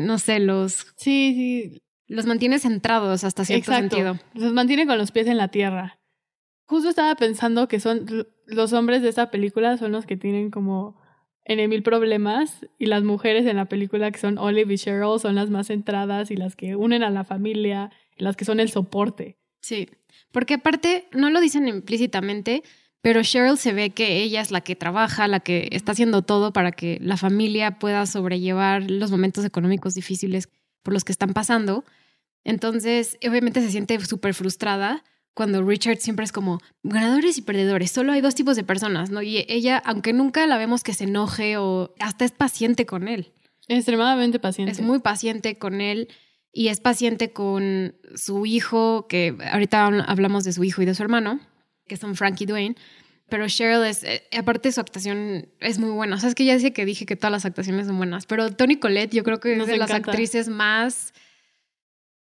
[0.01, 0.87] no sé, los...
[0.97, 1.83] Sí, sí.
[2.09, 4.19] Los mantiene centrados hasta cierto sentido.
[4.35, 5.99] Los mantiene con los pies en la tierra.
[6.67, 11.01] Justo estaba pensando que son los hombres de esta película son los que tienen como
[11.45, 15.35] en mil problemas y las mujeres en la película que son Olive y Cheryl son
[15.35, 18.71] las más centradas y las que unen a la familia y las que son el
[18.71, 19.39] soporte.
[19.61, 19.89] Sí,
[20.31, 22.63] porque aparte no lo dicen implícitamente,
[23.03, 26.53] pero Cheryl se ve que ella es la que trabaja, la que está haciendo todo
[26.53, 30.49] para que la familia pueda sobrellevar los momentos económicos difíciles
[30.85, 31.85] por los que están pasando.
[32.45, 35.03] Entonces, obviamente se siente súper frustrada
[35.35, 37.91] cuando Richard siempre es como ganadores y perdedores.
[37.91, 39.21] Solo hay dos tipos de personas, ¿no?
[39.21, 43.33] Y ella, aunque nunca la vemos que se enoje o hasta es paciente con él.
[43.67, 44.71] Extremadamente paciente.
[44.71, 46.09] Es muy paciente con él
[46.53, 51.03] y es paciente con su hijo, que ahorita hablamos de su hijo y de su
[51.03, 51.41] hermano
[51.93, 52.75] que son Frankie Dwayne.
[53.29, 56.17] Pero Cheryl es, eh, aparte su actuación es muy buena.
[56.17, 58.51] O sea, es que ya decía que dije que todas las actuaciones son buenas, pero
[58.51, 61.13] Tony Collette yo creo que es de las actrices más,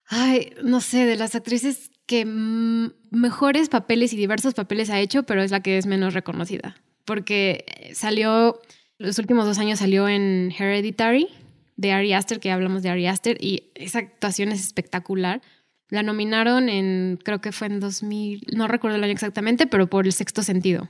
[0.06, 5.42] ay, no sé, de las actrices que mejores papeles y diversos papeles ha hecho, pero
[5.42, 6.78] es la que es menos reconocida.
[7.04, 8.62] Porque salió,
[8.98, 11.28] los últimos dos años salió en Hereditary
[11.76, 15.42] de Ari Aster, que hablamos de Ari Aster, y esa actuación es espectacular.
[15.90, 20.06] La nominaron en, creo que fue en 2000, no recuerdo el año exactamente, pero por
[20.06, 20.90] El Sexto Sentido,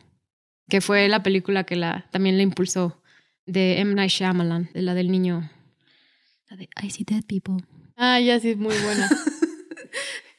[0.69, 3.01] que fue la película que la, también la impulsó,
[3.45, 3.93] de M.
[3.93, 5.49] Night Shyamalan, de la del niño.
[6.49, 7.65] La de I See Dead People.
[7.95, 9.09] Ah, ya sí, es muy buena.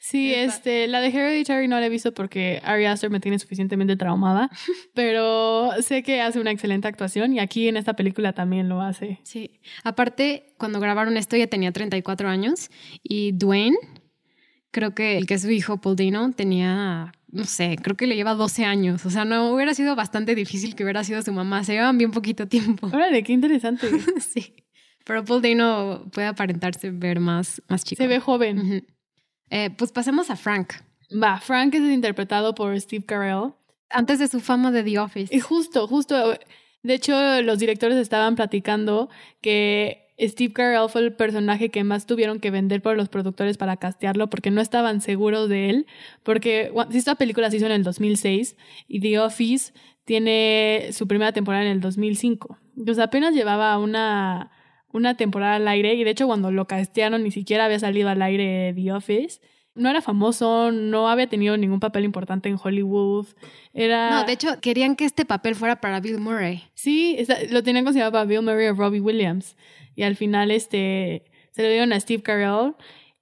[0.09, 3.95] Sí, este, la de Hereditary no la he visto porque Ari Aster me tiene suficientemente
[3.95, 4.49] traumada,
[4.95, 9.19] pero sé que hace una excelente actuación y aquí en esta película también lo hace.
[9.21, 12.71] Sí, aparte, cuando grabaron esto ya tenía 34 años
[13.03, 13.77] y Dwayne
[14.71, 18.15] creo que el que es su hijo, Paul Dino, tenía, no sé, creo que le
[18.15, 19.05] lleva 12 años.
[19.05, 21.63] O sea, no hubiera sido bastante difícil que hubiera sido su mamá.
[21.63, 22.87] Se llevan bien poquito tiempo.
[22.93, 23.87] Órale, qué interesante.
[24.19, 24.53] sí.
[25.05, 28.01] Pero Paul Dano puede aparentarse ver más, más chico.
[28.01, 28.85] Se ve joven.
[29.49, 30.73] Eh, pues pasemos a Frank.
[31.11, 33.53] Va, Frank es interpretado por Steve Carell.
[33.89, 35.35] Antes de su fama de The Office.
[35.35, 36.37] Y justo, justo.
[36.83, 39.09] De hecho, los directores estaban platicando
[39.41, 43.77] que Steve Carell fue el personaje que más tuvieron que vender por los productores para
[43.77, 45.87] castearlo porque no estaban seguros de él.
[46.23, 48.55] Porque esta película se hizo en el 2006
[48.87, 49.73] y The Office
[50.05, 52.57] tiene su primera temporada en el 2005.
[52.77, 54.51] Entonces apenas llevaba una,
[54.91, 58.21] una temporada al aire y de hecho cuando lo castearon ni siquiera había salido al
[58.21, 59.39] aire The Office
[59.79, 63.27] no era famoso, no había tenido ningún papel importante en Hollywood.
[63.73, 64.09] Era...
[64.09, 66.63] No, de hecho, querían que este papel fuera para Bill Murray.
[66.73, 67.17] Sí,
[67.49, 69.55] lo tenían considerado para Bill Murray o Robbie Williams.
[69.95, 72.75] Y al final este, se le dieron a Steve Carell.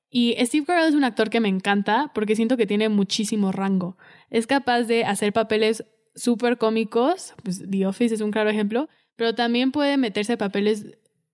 [0.09, 3.97] Y Steve Carell es un actor que me encanta porque siento que tiene muchísimo rango.
[4.29, 9.35] Es capaz de hacer papeles súper cómicos, pues The Office es un claro ejemplo, pero
[9.35, 10.85] también puede meterse a papeles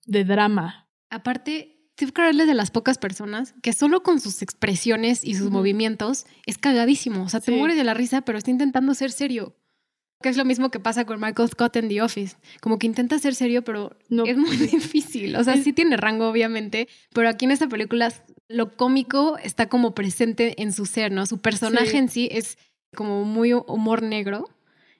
[0.06, 0.89] de drama.
[1.10, 5.52] Aparte, Steve Carell es de las pocas personas que solo con sus expresiones y sus
[5.52, 7.24] movimientos es cagadísimo.
[7.24, 9.56] O sea, te mueres de la risa, pero está intentando ser serio.
[10.23, 12.38] Que es lo mismo que pasa con Michael Scott en The Office.
[12.62, 14.25] Como que intenta ser serio, pero no.
[14.25, 15.36] es muy difícil.
[15.36, 18.12] O sea, sí tiene rango, obviamente, pero aquí en esta película
[18.47, 21.25] lo cómico está como presente en su ser, ¿no?
[21.27, 22.57] Su personaje en sí es
[22.95, 24.49] como muy humor negro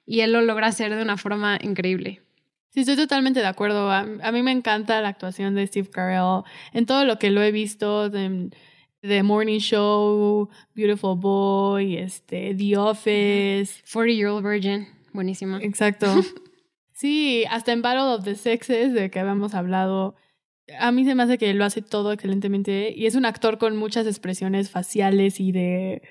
[0.06, 2.22] y él lo logra hacer de una forma increíble.
[2.70, 3.92] Sí, estoy totalmente de acuerdo.
[3.92, 7.52] A, mí me encanta la actuación de Steve Carell en todo lo que lo he
[7.52, 8.50] visto de,
[9.02, 13.84] The Morning Show, Beautiful Boy, este, The Office.
[13.92, 15.58] 40 Year Old Virgin, buenísimo.
[15.58, 16.08] Exacto.
[16.94, 20.16] sí, hasta en Battle of the Sexes, de que habíamos hablado.
[20.80, 23.76] A mí se me hace que lo hace todo excelentemente y es un actor con
[23.76, 26.02] muchas expresiones faciales y de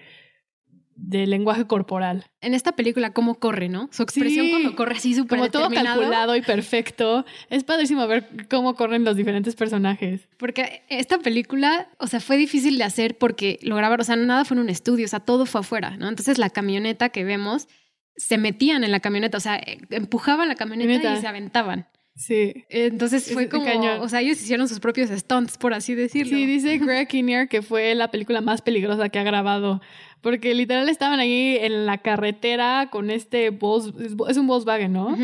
[1.02, 2.26] de lenguaje corporal.
[2.40, 3.88] En esta película, cómo corre, ¿no?
[3.92, 7.24] Su expresión cuando corre así súper Como todo calculado y perfecto.
[7.50, 10.28] Es padrísimo ver cómo corren los diferentes personajes.
[10.38, 14.44] Porque esta película, o sea, fue difícil de hacer porque lo grabaron, o sea, nada
[14.44, 16.08] fue en un estudio, o sea, todo fue afuera, ¿no?
[16.08, 17.68] Entonces la camioneta que vemos,
[18.16, 21.88] se metían en la camioneta, o sea, empujaban la camioneta y se aventaban.
[22.14, 22.64] Sí.
[22.68, 23.64] Entonces fue como,
[24.00, 26.36] o sea, ellos hicieron sus propios stunts, por así decirlo.
[26.36, 29.80] Sí, dice Greg Kinnear que fue la película más peligrosa que ha grabado,
[30.20, 35.16] porque literal estaban ahí en la carretera con este es un Volkswagen, ¿no?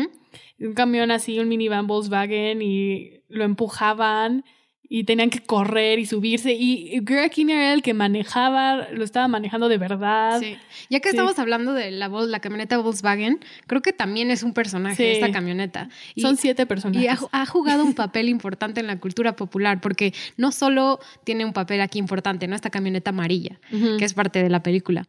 [0.59, 4.43] Un camión así, un minivan Volkswagen y lo empujaban
[4.91, 6.51] y tenían que correr y subirse.
[6.53, 10.39] Y Greg Kinnear era el que manejaba, lo estaba manejando de verdad.
[10.39, 10.57] Sí.
[10.89, 15.11] Ya que estamos hablando de la, la camioneta Volkswagen, creo que también es un personaje
[15.11, 15.89] esta camioneta.
[16.17, 17.03] Son siete personajes.
[17.03, 21.53] Y ha, jugado un papel importante en la cultura popular, porque no solo tiene un
[21.53, 22.55] papel aquí importante, ¿no?
[22.55, 25.05] Esta camioneta amarilla, que es parte de la película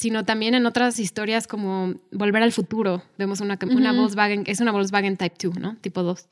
[0.00, 3.02] sino también en otras historias como Volver al futuro.
[3.18, 5.76] Vemos una, una Volkswagen, es una Volkswagen Type 2, ¿no?
[5.80, 6.28] Tipo 2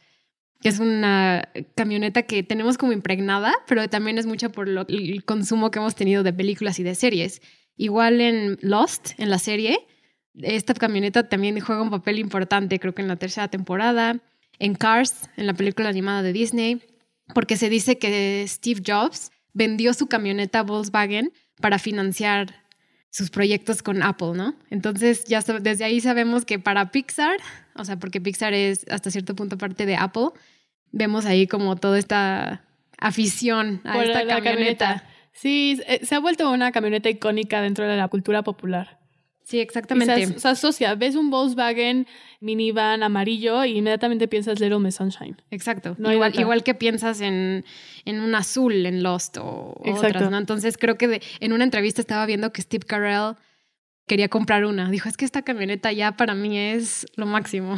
[0.60, 5.70] que es una camioneta que tenemos como impregnada, pero también es mucho por el consumo
[5.70, 7.42] que hemos tenido de películas y de series.
[7.76, 9.78] Igual en Lost, en la serie,
[10.34, 14.20] esta camioneta también juega un papel importante, creo que en la tercera temporada.
[14.58, 16.80] En Cars, en la película animada de Disney,
[17.34, 22.64] porque se dice que Steve Jobs vendió su camioneta Volkswagen para financiar
[23.10, 24.54] sus proyectos con Apple, ¿no?
[24.70, 27.38] Entonces ya desde ahí sabemos que para Pixar,
[27.78, 30.28] o sea, porque Pixar es hasta cierto punto parte de Apple,
[30.92, 32.64] vemos ahí como toda esta
[32.98, 35.04] afición a esta camioneta.
[35.32, 38.98] Sí, se ha vuelto una camioneta icónica dentro de la cultura popular.
[39.46, 40.40] Sí, exactamente.
[40.40, 42.08] Se, asocia, ves un Volkswagen
[42.40, 45.36] minivan amarillo y inmediatamente piensas Little Miss Sunshine.
[45.52, 45.94] Exacto.
[45.98, 47.64] No igual, igual que piensas en,
[48.04, 50.38] en, un azul en Lost o, otras, ¿no?
[50.38, 53.36] Entonces creo que en una entrevista estaba viendo que Steve Carell
[54.06, 54.90] quería comprar una.
[54.90, 57.76] Dijo, es que esta camioneta ya para mí es lo máximo.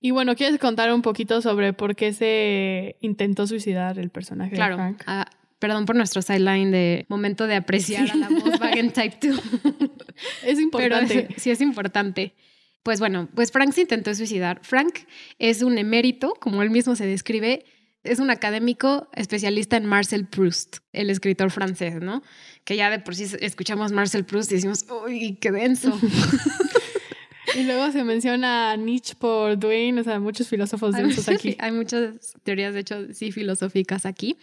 [0.00, 4.76] Y bueno, ¿quieres contar un poquito sobre por qué se intentó suicidar el personaje claro,
[4.76, 5.02] de Frank?
[5.06, 5.26] Ah,
[5.58, 9.40] perdón por nuestro sideline de momento de apreciar a la Volkswagen Type 2.
[10.44, 11.28] es importante.
[11.38, 12.34] sí, es importante.
[12.82, 14.60] Pues bueno, pues Frank se intentó suicidar.
[14.62, 14.98] Frank
[15.38, 17.64] es un emérito, como él mismo se describe,
[18.04, 22.22] es un académico especialista en Marcel Proust, el escritor francés, ¿no?
[22.64, 25.98] Que ya de por sí escuchamos Marcel Proust y decimos, uy, qué denso.
[27.56, 31.56] y luego se menciona Nietzsche por Dwayne, o sea, muchos filósofos densos aquí.
[31.60, 34.36] Hay muchas teorías, de hecho, sí, filosóficas aquí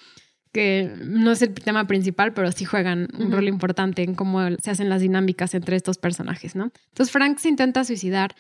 [0.52, 4.72] que no es el tema principal, pero sí juegan un rol importante en cómo se
[4.72, 6.72] hacen las dinámicas entre estos personajes, ¿no?
[6.90, 8.36] Entonces Frank se intenta suicidar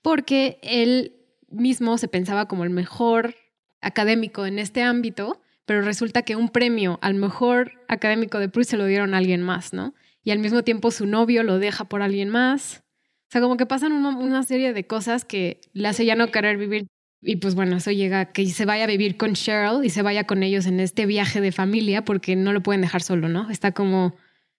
[0.00, 1.16] porque él
[1.48, 3.34] mismo se pensaba como el mejor
[3.80, 8.76] académico en este ámbito, pero resulta que un premio al mejor académico de Proust se
[8.76, 9.94] lo dieron a alguien más, ¿no?
[10.24, 12.82] Y al mismo tiempo su novio lo deja por alguien más.
[13.28, 16.56] O sea, como que pasan una, serie de cosas que le hace ya no querer
[16.56, 16.86] vivir
[17.20, 20.02] y pues bueno, eso llega a que se vaya a vivir con Cheryl y se
[20.02, 23.50] vaya con ellos en este viaje de familia porque no lo pueden dejar solo, ¿no?
[23.50, 24.14] Está como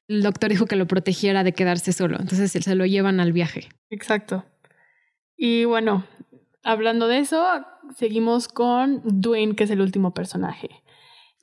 [0.10, 2.18] el doctor dijo que lo protegiera de quedarse solo.
[2.20, 3.70] Entonces se lo llevan al viaje.
[3.90, 4.46] Exacto.
[5.38, 6.06] Y bueno,
[6.64, 7.46] hablando de eso,
[7.96, 10.70] seguimos con Dwayne, que es el último personaje.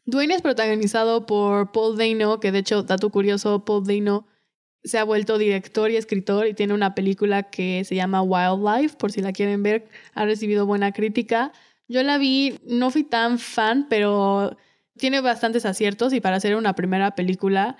[0.04, 4.26] Dwayne es protagonizado por Paul Dano, que de hecho, dato curioso, Paul Dano
[4.84, 9.10] se ha vuelto director y escritor y tiene una película que se llama Wildlife, por
[9.10, 11.52] si la quieren ver, ha recibido buena crítica.
[11.88, 14.56] Yo la vi, no fui tan fan, pero
[14.96, 17.76] tiene bastantes aciertos y para hacer una primera película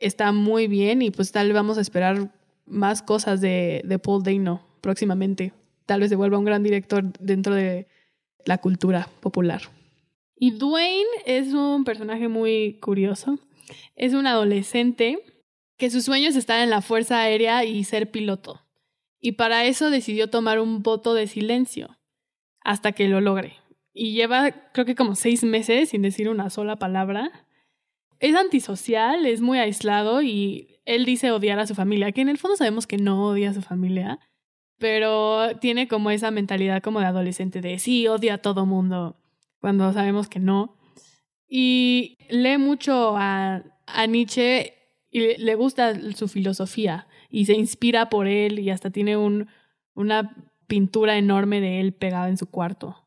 [0.00, 2.32] está muy bien y pues tal vez vamos a esperar
[2.66, 5.52] más cosas de, de Paul Dano próximamente.
[5.90, 7.88] Tal vez se vuelva un gran director dentro de
[8.44, 9.62] la cultura popular.
[10.36, 13.40] Y Dwayne es un personaje muy curioso.
[13.96, 15.18] Es un adolescente
[15.78, 18.64] que sus sueños están en la Fuerza Aérea y ser piloto.
[19.18, 21.98] Y para eso decidió tomar un voto de silencio
[22.60, 23.54] hasta que lo logre.
[23.92, 27.32] Y lleva creo que como seis meses sin decir una sola palabra.
[28.20, 32.38] Es antisocial, es muy aislado y él dice odiar a su familia, que en el
[32.38, 34.20] fondo sabemos que no odia a su familia,
[34.80, 39.14] pero tiene como esa mentalidad como de adolescente de sí, odia a todo mundo
[39.60, 40.74] cuando sabemos que no.
[41.46, 44.74] Y lee mucho a, a Nietzsche
[45.10, 49.48] y le gusta su filosofía y se inspira por él y hasta tiene un,
[49.92, 50.34] una
[50.66, 52.99] pintura enorme de él pegada en su cuarto.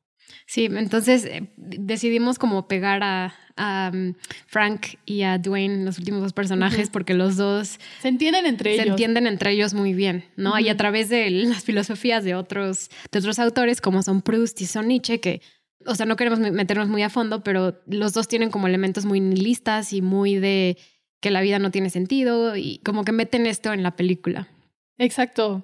[0.46, 4.14] Sí, entonces eh, decidimos como pegar a, a um,
[4.48, 8.76] Frank y a Dwayne, los últimos dos personajes, porque los dos se entienden entre se
[8.76, 8.86] ellos.
[8.86, 10.60] Se entienden entre ellos muy bien, ¿no?
[10.60, 14.66] Y a través de las filosofías de otros, de otros autores, como son Proust y
[14.66, 15.42] son Nietzsche, que
[15.86, 19.20] o sea, no queremos meternos muy a fondo, pero los dos tienen como elementos muy
[19.20, 20.78] nihilistas y muy de
[21.20, 24.48] que la vida no tiene sentido y como que meten esto en la película.
[24.98, 25.64] Exacto.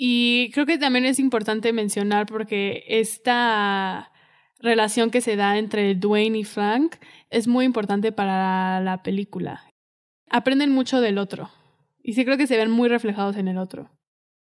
[0.00, 4.12] Y creo que también es importante mencionar porque esta
[4.60, 6.96] relación que se da entre Dwayne y Frank
[7.30, 9.64] es muy importante para la película.
[10.30, 11.50] Aprenden mucho del otro
[12.00, 13.90] y sí creo que se ven muy reflejados en el otro.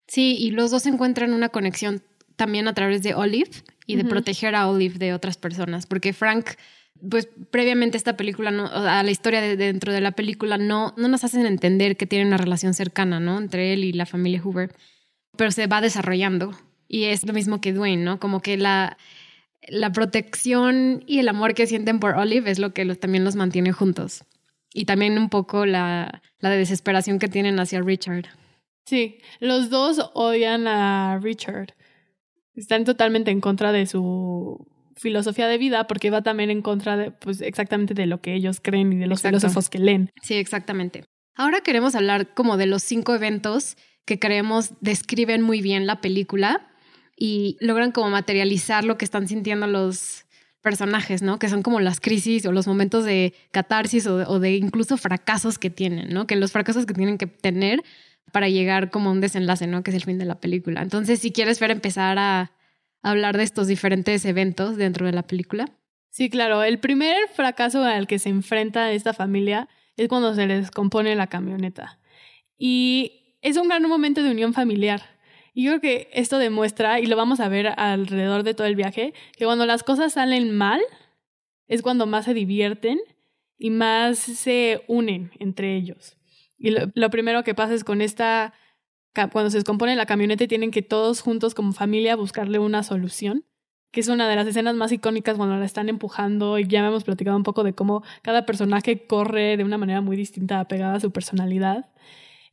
[0.07, 2.03] Sí, y los dos encuentran una conexión
[2.35, 3.51] también a través de Olive
[3.87, 6.51] y de proteger a Olive de otras personas, porque Frank,
[7.09, 11.07] pues previamente esta película, no, a la historia de dentro de la película, no, no
[11.07, 13.39] nos hacen entender que tiene una relación cercana, ¿no?
[13.39, 14.71] Entre él y la familia Hoover,
[15.39, 16.51] pero se va desarrollando
[16.89, 18.19] y es lo mismo que Dwayne, ¿no?
[18.19, 18.97] Como que la,
[19.69, 23.37] la protección y el amor que sienten por Olive es lo que los, también los
[23.37, 24.25] mantiene juntos.
[24.73, 28.25] Y también un poco la, la desesperación que tienen hacia Richard.
[28.85, 31.73] Sí, los dos odian a Richard
[32.53, 37.11] están totalmente en contra de su filosofía de vida porque va también en contra de,
[37.11, 40.11] pues, exactamente de lo que ellos creen y de los filósofos que leen.
[40.21, 41.05] Sí, exactamente.
[41.33, 43.77] Ahora queremos hablar como de los cinco eventos
[44.09, 46.67] que creemos describen muy bien la película
[47.15, 50.25] y logran como materializar lo que están sintiendo los
[50.61, 51.37] personajes, ¿no?
[51.37, 55.69] Que son como las crisis o los momentos de catarsis o de, incluso fracasos que
[55.69, 56.25] tienen, ¿no?
[56.25, 57.83] Que los fracasos que tienen que tener
[58.31, 59.83] para llegar como a un desenlace, ¿no?
[59.83, 60.81] Que es el fin de la película.
[60.81, 62.51] Entonces, si quieres ver empezar a
[63.03, 65.69] hablar de estos diferentes eventos dentro de la película.
[66.09, 66.63] Sí, claro.
[66.63, 71.27] El primer fracaso al que se enfrenta esta familia es cuando se les compone la
[71.27, 71.99] camioneta.
[72.57, 75.01] Y es un gran momento de unión familiar.
[75.53, 78.75] Y yo creo que esto demuestra, y lo vamos a ver alrededor de todo el
[78.75, 80.81] viaje, que cuando las cosas salen mal,
[81.67, 82.99] es cuando más se divierten
[83.57, 86.17] y más se unen entre ellos.
[86.57, 88.53] Y lo, primero que pasa es con esta,
[89.31, 93.45] cuando se descompone la camioneta tienen que todos juntos como familia buscarle una solución,
[93.91, 97.05] que es una de las escenas más icónicas cuando la están empujando y ya hemos
[97.05, 100.99] platicado un poco de cómo cada personaje corre de una manera muy distinta, apegada a
[100.99, 101.89] su personalidad.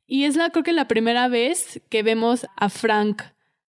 [0.06, 3.22] Y es la, creo que la primera vez que vemos a Frank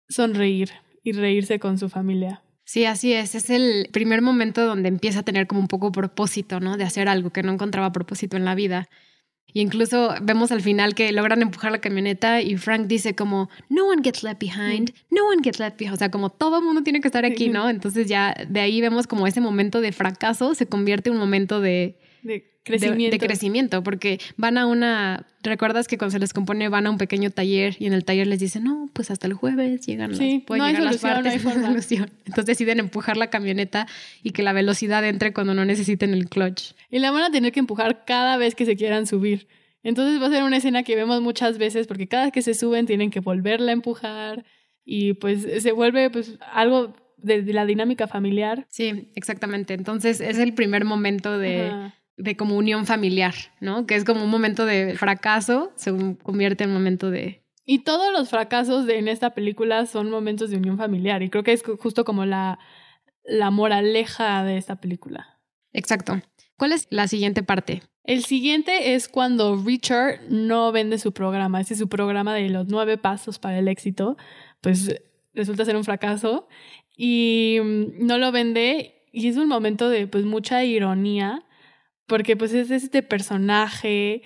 [0.09, 0.71] sonreír
[1.03, 2.41] y reírse con su familia.
[2.65, 3.35] Sí, así es.
[3.35, 6.77] Es el primer momento donde empieza a tener como un poco propósito, ¿no?
[6.77, 8.89] De hacer algo que no encontraba propósito en la vida.
[9.53, 13.85] Y incluso vemos al final que logran empujar la camioneta y Frank dice como, no
[13.85, 15.93] one gets left behind, no one gets left behind.
[15.93, 17.69] O sea, como todo el mundo tiene que estar aquí, ¿no?
[17.69, 21.61] Entonces ya de ahí vemos como ese momento de fracaso se convierte en un momento
[21.61, 23.17] de, de crecimiento.
[23.17, 26.97] De, crecimiento, porque van a una, ¿recuerdas que cuando se les compone van a un
[26.97, 30.43] pequeño taller y en el taller les dicen, no, pues hasta el jueves llegan sí,
[30.47, 32.11] las, no llegar solución, las partes, no hay solución.
[32.25, 33.87] Entonces deciden empujar la camioneta
[34.23, 36.73] y que la velocidad entre cuando no necesiten el clutch.
[36.89, 39.47] Y la van a tener que empujar cada vez que se quieran subir.
[39.83, 42.53] Entonces va a ser una escena que vemos muchas veces porque cada vez que se
[42.53, 44.45] suben tienen que volverla a empujar
[44.85, 48.65] y pues se vuelve pues algo de, la dinámica familiar.
[48.69, 49.73] Sí, exactamente.
[49.73, 53.85] Entonces es el primer momento de, de como unión familiar, ¿no?
[53.85, 55.91] Que es como un momento de fracaso, se
[56.21, 57.43] convierte en momento de...
[57.65, 61.43] Y todos los fracasos de, en esta película son momentos de unión familiar y creo
[61.43, 62.59] que es justo como la,
[63.23, 65.39] la moraleja de esta película.
[65.71, 66.21] Exacto.
[66.57, 67.81] ¿Cuál es la siguiente parte?
[68.03, 71.61] El siguiente es cuando Richard no vende su programa.
[71.61, 74.17] Ese es su programa de los nueve pasos para el éxito.
[74.59, 75.01] Pues
[75.33, 76.47] resulta ser un fracaso
[76.97, 81.43] y mm, no lo vende y es un momento de pues mucha ironía
[82.07, 84.21] porque pues es este personaje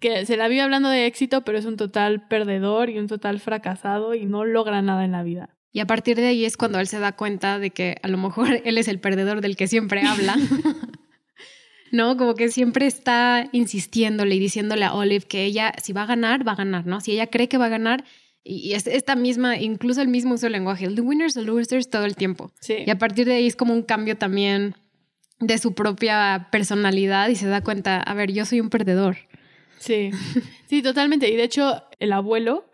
[0.00, 3.40] que se la vive hablando de éxito pero es un total perdedor y un total
[3.40, 5.56] fracasado y no logra nada en la vida.
[5.72, 8.18] Y a partir de ahí es cuando él se da cuenta de que a lo
[8.18, 10.36] mejor él es el perdedor del que siempre habla.
[11.92, 12.16] ¿no?
[12.16, 16.46] Como que siempre está insistiéndole y diciéndole a Olive que ella, si va a ganar,
[16.46, 17.00] va a ganar, ¿no?
[17.00, 18.04] Si ella cree que va a ganar,
[18.44, 22.04] y es esta misma, incluso el mismo uso del lenguaje, the winners, the losers, todo
[22.04, 22.52] el tiempo.
[22.60, 22.76] Sí.
[22.86, 24.74] Y a partir de ahí es como un cambio también
[25.40, 29.16] de su propia personalidad y se da cuenta, a ver, yo soy un perdedor.
[29.78, 30.10] Sí,
[30.66, 31.30] sí, totalmente.
[31.30, 32.70] Y de hecho, el abuelo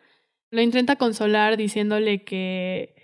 [0.51, 2.95] lo intenta consolar diciéndole que,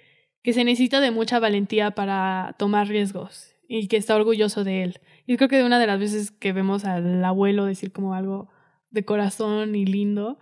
[0.42, 5.00] que se necesita de mucha valentía para tomar riesgos y que está orgulloso de él.
[5.26, 8.48] Y creo que de una de las veces que vemos al abuelo decir como algo
[8.90, 10.38] de corazón y lindo,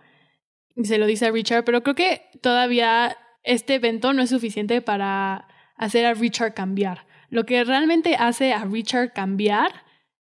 [0.83, 5.47] se lo dice a Richard, pero creo que todavía este evento no es suficiente para
[5.75, 7.05] hacer a Richard cambiar.
[7.29, 9.71] Lo que realmente hace a Richard cambiar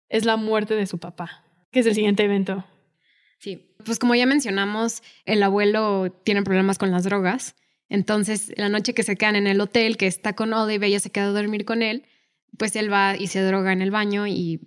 [0.10, 2.66] es la muerte de su papá, que es el siguiente evento.
[3.40, 7.56] Sí, pues como ya mencionamos, el abuelo tiene problemas con las drogas.
[7.90, 11.12] Entonces, la noche que se quedan en el hotel, que está con Olive, ella se
[11.12, 12.06] queda a dormir con él,
[12.58, 14.62] pues él va y se droga en el baño y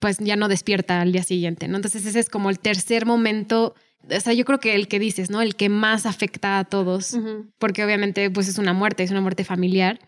[0.00, 1.76] pues ya no despierta al día siguiente, ¿no?
[1.76, 3.74] Entonces ese es como el tercer momento,
[4.08, 5.42] o sea, yo creo que el que dices, ¿no?
[5.42, 7.16] El que más afecta a todos,
[7.58, 10.00] porque obviamente pues es una muerte, es una muerte familiar,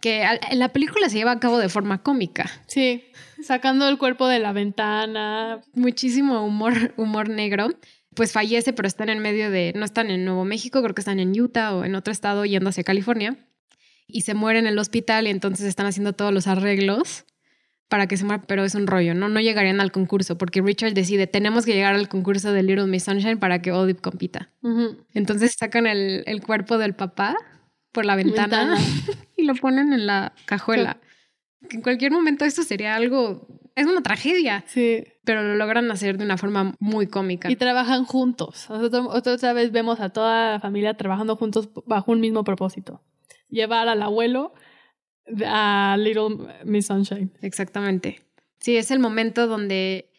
[0.00, 2.50] que la película se lleva a cabo de forma cómica.
[2.66, 3.04] Sí,
[3.42, 5.60] sacando el cuerpo de la ventana.
[5.74, 7.68] Muchísimo humor, humor negro.
[8.14, 11.20] Pues fallece, pero están en medio de, no están en Nuevo México, creo que están
[11.20, 13.36] en Utah o en otro estado yendo hacia California
[14.12, 17.24] y se muere en el hospital y entonces están haciendo todos los arreglos
[17.88, 19.28] para que se muera, pero es un rollo, ¿no?
[19.28, 23.04] No llegarían al concurso porque Richard decide, tenemos que llegar al concurso de Little Miss
[23.04, 24.50] Sunshine para que Olive compita.
[25.12, 27.36] Entonces sacan el, el, cuerpo del papá
[27.92, 28.76] por la ventana,
[29.36, 30.98] y lo ponen en la cajuela.
[31.70, 34.64] en cualquier momento esto sería algo, es una tragedia.
[34.66, 35.04] Sí.
[35.24, 37.50] Pero lo logran hacer de una forma muy cómica.
[37.50, 38.68] Y trabajan juntos.
[38.70, 43.02] otra vez vemos a toda la familia trabajando juntos bajo un mismo propósito
[43.50, 44.54] llevar al abuelo
[45.46, 47.32] a Little Miss Sunshine.
[47.42, 48.20] Exactamente.
[48.58, 50.10] Sí, es el momento donde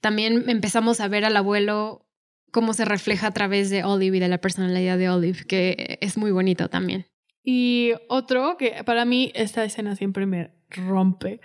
[0.00, 2.06] también empezamos a ver al abuelo
[2.50, 6.16] cómo se refleja a través de Olive y de la personalidad de Olive, que es
[6.16, 7.06] muy bonito también.
[7.48, 11.40] Y otro que para mí esta escena siempre me rompe.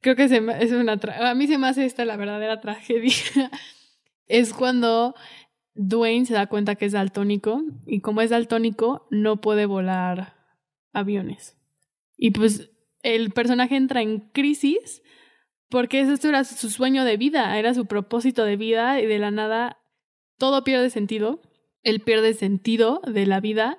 [0.00, 3.14] Creo que se es una a mí se me hace esta la verdadera tragedia.
[4.26, 5.14] es cuando
[5.74, 10.34] Dwayne se da cuenta que es daltónico y como es daltónico no puede volar
[10.92, 11.56] aviones.
[12.16, 12.72] Y pues
[13.04, 15.04] el personaje entra en crisis
[15.68, 19.30] porque esto era su sueño de vida, era su propósito de vida y de la
[19.30, 19.78] nada
[20.36, 21.42] todo pierde sentido.
[21.84, 23.78] Él pierde sentido de la vida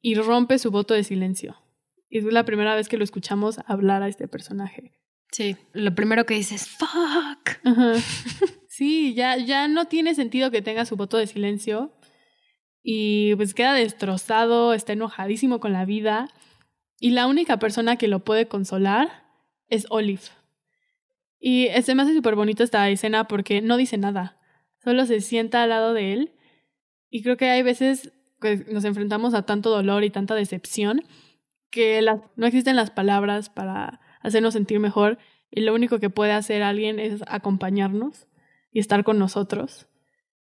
[0.00, 1.56] y rompe su voto de silencio.
[2.08, 4.92] Y es la primera vez que lo escuchamos hablar a este personaje.
[5.30, 7.60] Sí, lo primero que dice es fuck.
[8.80, 11.92] Sí, ya, ya no tiene sentido que tenga su voto de silencio
[12.82, 16.30] y pues queda destrozado, está enojadísimo con la vida
[16.98, 19.24] y la única persona que lo puede consolar
[19.68, 20.22] es Olive.
[21.38, 24.40] Y se me hace súper bonito esta escena porque no dice nada,
[24.82, 26.32] solo se sienta al lado de él
[27.10, 31.02] y creo que hay veces que nos enfrentamos a tanto dolor y tanta decepción
[31.70, 32.04] que
[32.36, 35.18] no existen las palabras para hacernos sentir mejor
[35.50, 38.26] y lo único que puede hacer alguien es acompañarnos
[38.72, 39.86] y estar con nosotros.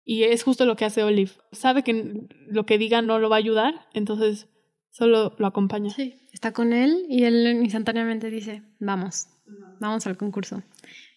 [0.04, 1.32] Y es justo lo que hace Olive.
[1.52, 4.48] Sabe que lo que diga no lo va a ayudar, entonces
[4.90, 5.90] solo lo acompaña.
[5.90, 9.28] Sí, está con él y él instantáneamente dice, vamos,
[9.80, 10.62] vamos al concurso.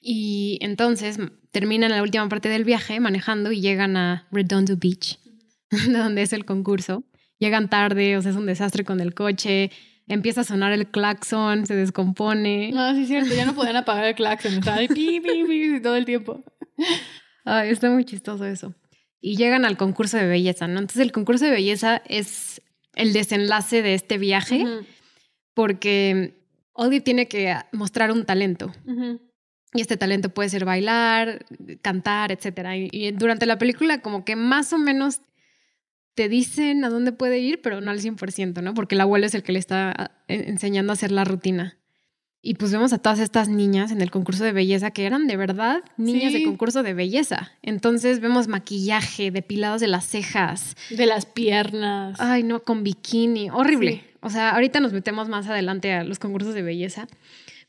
[0.02, 1.20] Y entonces
[1.52, 5.20] terminan la última parte del viaje manejando y llegan a Redondo Beach,
[5.88, 7.04] donde es el concurso.
[7.38, 9.72] Llegan tarde, o sea, es un desastre con el coche,
[10.08, 12.72] empieza a sonar el claxon, se descompone.
[12.72, 15.82] No, sí es cierto, ya no podían apagar el claxon, está ahí pi, pi, pi,
[15.82, 16.44] todo el tiempo.
[17.46, 18.76] Ay, está muy chistoso eso.
[19.22, 20.80] Y llegan al concurso de belleza, ¿no?
[20.80, 22.62] Entonces el concurso de belleza es
[22.96, 24.66] el desenlace de este viaje
[25.54, 26.40] porque
[26.74, 28.72] Olive tiene que mostrar un talento.
[29.74, 31.46] Y este talento puede ser bailar,
[31.82, 32.90] cantar, etc.
[32.92, 35.22] Y, durante la película como que más o menos
[36.20, 38.74] te dicen a dónde puede ir, pero no al 100%, ¿no?
[38.74, 41.78] Porque el abuelo es el que le está ah, enseñando a hacer la rutina.
[42.42, 45.38] Y pues vemos a todas estas niñas en el concurso de belleza que eran de
[45.38, 47.54] verdad niñas de concurso de belleza.
[47.62, 50.76] Entonces vemos maquillaje, depilados de las cejas.
[50.90, 52.20] De las piernas.
[52.20, 53.50] Ay, no, con bikini.
[53.50, 54.04] Horrible.
[54.20, 57.08] O sea, ahorita nos metemos más adelante a los concursos de belleza.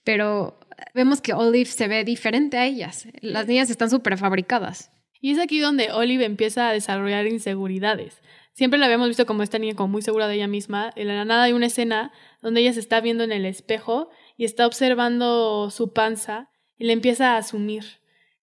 [0.02, 0.58] Pero
[0.92, 3.06] vemos que Olive se ve diferente a ellas.
[3.20, 4.90] Las niñas están súper fabricadas.
[5.20, 8.20] Y es aquí donde Olive empieza a desarrollar inseguridades.
[8.52, 10.90] Siempre la habíamos visto como esta niña como muy segura de ella misma.
[10.96, 14.44] En la nada hay una escena donde ella se está viendo en el espejo y
[14.44, 17.84] está observando su panza y le empieza a asumir.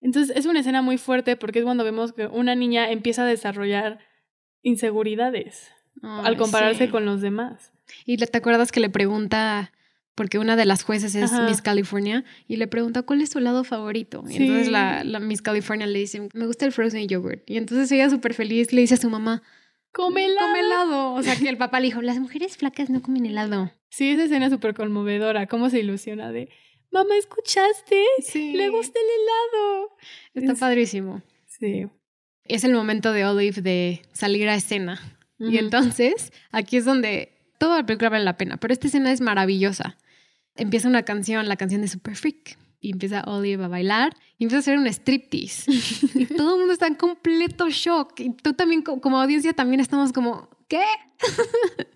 [0.01, 3.25] Entonces es una escena muy fuerte porque es cuando vemos que una niña empieza a
[3.25, 3.99] desarrollar
[4.61, 7.71] inseguridades al compararse con los demás.
[8.05, 9.71] Y te acuerdas que le pregunta,
[10.15, 13.63] porque una de las jueces es Miss California, y le pregunta cuál es su lado
[13.63, 14.23] favorito.
[14.27, 17.49] Y entonces la, Miss California le dice, me gusta el frozen yogurt.
[17.49, 19.41] Y entonces ella súper feliz le dice a su mamá,
[19.91, 20.47] come helado.
[20.47, 21.13] Come helado.
[21.13, 23.71] O sea que el papá le dijo, las mujeres flacas no comen helado.
[23.89, 25.47] Sí, esa escena es súper conmovedora.
[25.47, 26.49] ¿Cómo se ilusiona de,
[26.91, 28.03] mamá, ¿escuchaste?
[28.19, 28.53] Sí.
[28.53, 29.97] Le gusta el helado.
[30.33, 31.21] Está padrísimo.
[31.45, 31.87] Sí.
[32.43, 34.99] Es el momento de Olive de salir a escena.
[35.39, 39.21] Y entonces, aquí es donde toda la película vale la pena, pero esta escena es
[39.21, 39.97] maravillosa.
[40.55, 42.57] Empieza una canción, la canción de Super Freak,
[42.87, 45.69] y empieza Olive a bailar y empieza a hacer un striptease.
[46.15, 48.17] y todo el mundo está en completo shock.
[48.21, 50.85] Y tú también, como audiencia, también estamos como, ¿qué?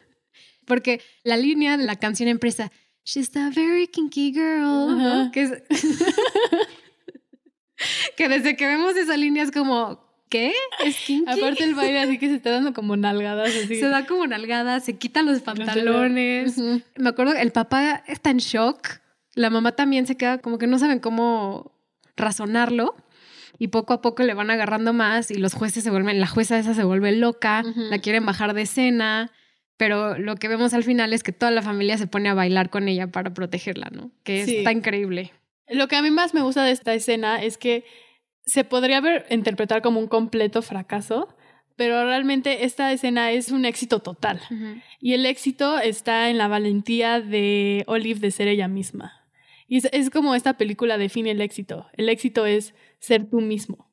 [0.66, 2.72] Porque la línea de la canción empieza,
[3.06, 5.32] She's a very kinky girl.
[5.32, 5.64] que,
[8.18, 10.52] que desde que vemos esa línea es como, ¿qué?
[10.84, 11.32] Es kinky.
[11.32, 13.78] Aparte el baile así que se está dando como nalgadas así.
[13.78, 16.58] Se da como nalgadas, se quita los pantalones.
[16.98, 19.01] Me acuerdo, el papá está en shock.
[19.36, 21.72] La mamá también se queda como que no saben cómo
[22.16, 22.96] razonarlo.
[23.60, 26.58] Y poco a poco le van agarrando más y los jueces se vuelven, la jueza
[26.58, 29.30] esa se vuelve loca, la quieren bajar de escena,
[29.78, 32.70] pero lo que vemos al final es que toda la familia se pone a bailar
[32.70, 34.12] con ella para protegerla, ¿no?
[34.24, 35.32] Que está increíble.
[35.68, 37.86] Lo que a mí más me gusta de esta escena es que
[38.46, 41.36] se podría ver interpretar como un completo fracaso,
[41.76, 44.40] pero realmente esta escena es un éxito total.
[45.00, 49.21] Y el éxito está en la valentía de Olive de ser ella misma.
[49.72, 51.88] Y es, como esta película define el éxito.
[51.94, 53.90] El éxito es ser tú mismo.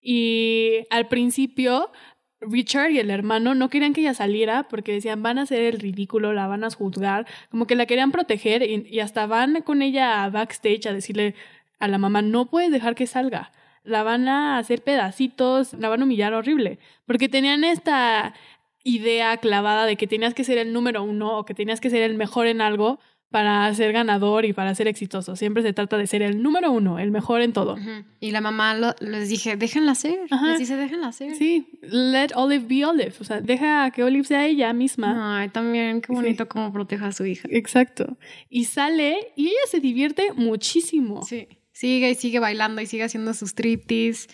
[0.00, 1.92] Y al principio,
[2.40, 5.78] Richard y el hermano no querían que ella saliera porque decían van a hacer el
[5.78, 10.24] ridículo, la van a juzgar, como que la querían proteger y hasta van con ella
[10.24, 11.36] a backstage a decirle,
[11.78, 13.52] a la mamá, no puedes dejar que salga.
[13.84, 16.80] La van a hacer pedacitos, la van a humillar horrible.
[17.06, 18.34] Porque tenían esta
[18.82, 22.02] idea clavada de que tenías que ser el número uno o que tenías que ser
[22.02, 22.98] el mejor en algo
[23.30, 25.36] para ser ganador y para ser exitoso.
[25.36, 27.76] Siempre se trata de ser el número uno, el mejor en todo.
[28.18, 30.18] Y la mamá les dije, déjenla ser.
[30.30, 31.36] Así se déjenla ser.
[31.36, 33.14] Sí, let Olive be Olive.
[33.20, 35.40] O sea, deja que Olive sea ella misma.
[35.40, 37.48] Ay, también qué bonito cómo proteja a su hija.
[37.50, 38.18] Exacto.
[38.48, 41.22] Y sale y ella se divierte muchísimo.
[41.22, 41.46] Sí
[41.80, 44.28] sigue y sigue bailando y sigue haciendo sus striptease.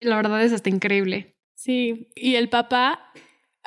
[0.00, 1.34] La verdad es hasta increíble.
[1.54, 3.12] Sí, y el papá,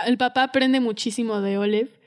[0.06, 2.00] el papá aprende muchísimo de Olive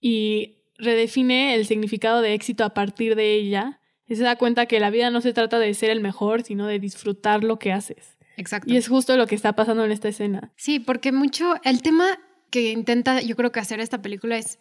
[0.00, 3.80] y redefine el significado de éxito a partir de ella.
[4.06, 6.66] Y se da cuenta que la vida no se trata de ser el mejor, sino
[6.66, 8.18] de disfrutar lo que haces.
[8.36, 8.70] Exacto.
[8.70, 10.52] Y es justo lo que está pasando en esta escena.
[10.56, 12.18] Sí, porque mucho el tema
[12.50, 14.58] que intenta, yo creo que hacer esta película es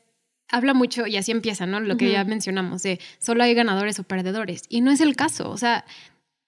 [0.52, 1.80] habla mucho, y así empieza, ¿no?
[1.80, 4.64] Lo que ya mencionamos, de solo hay ganadores o perdedores.
[4.70, 5.86] Y no es el caso, o sea,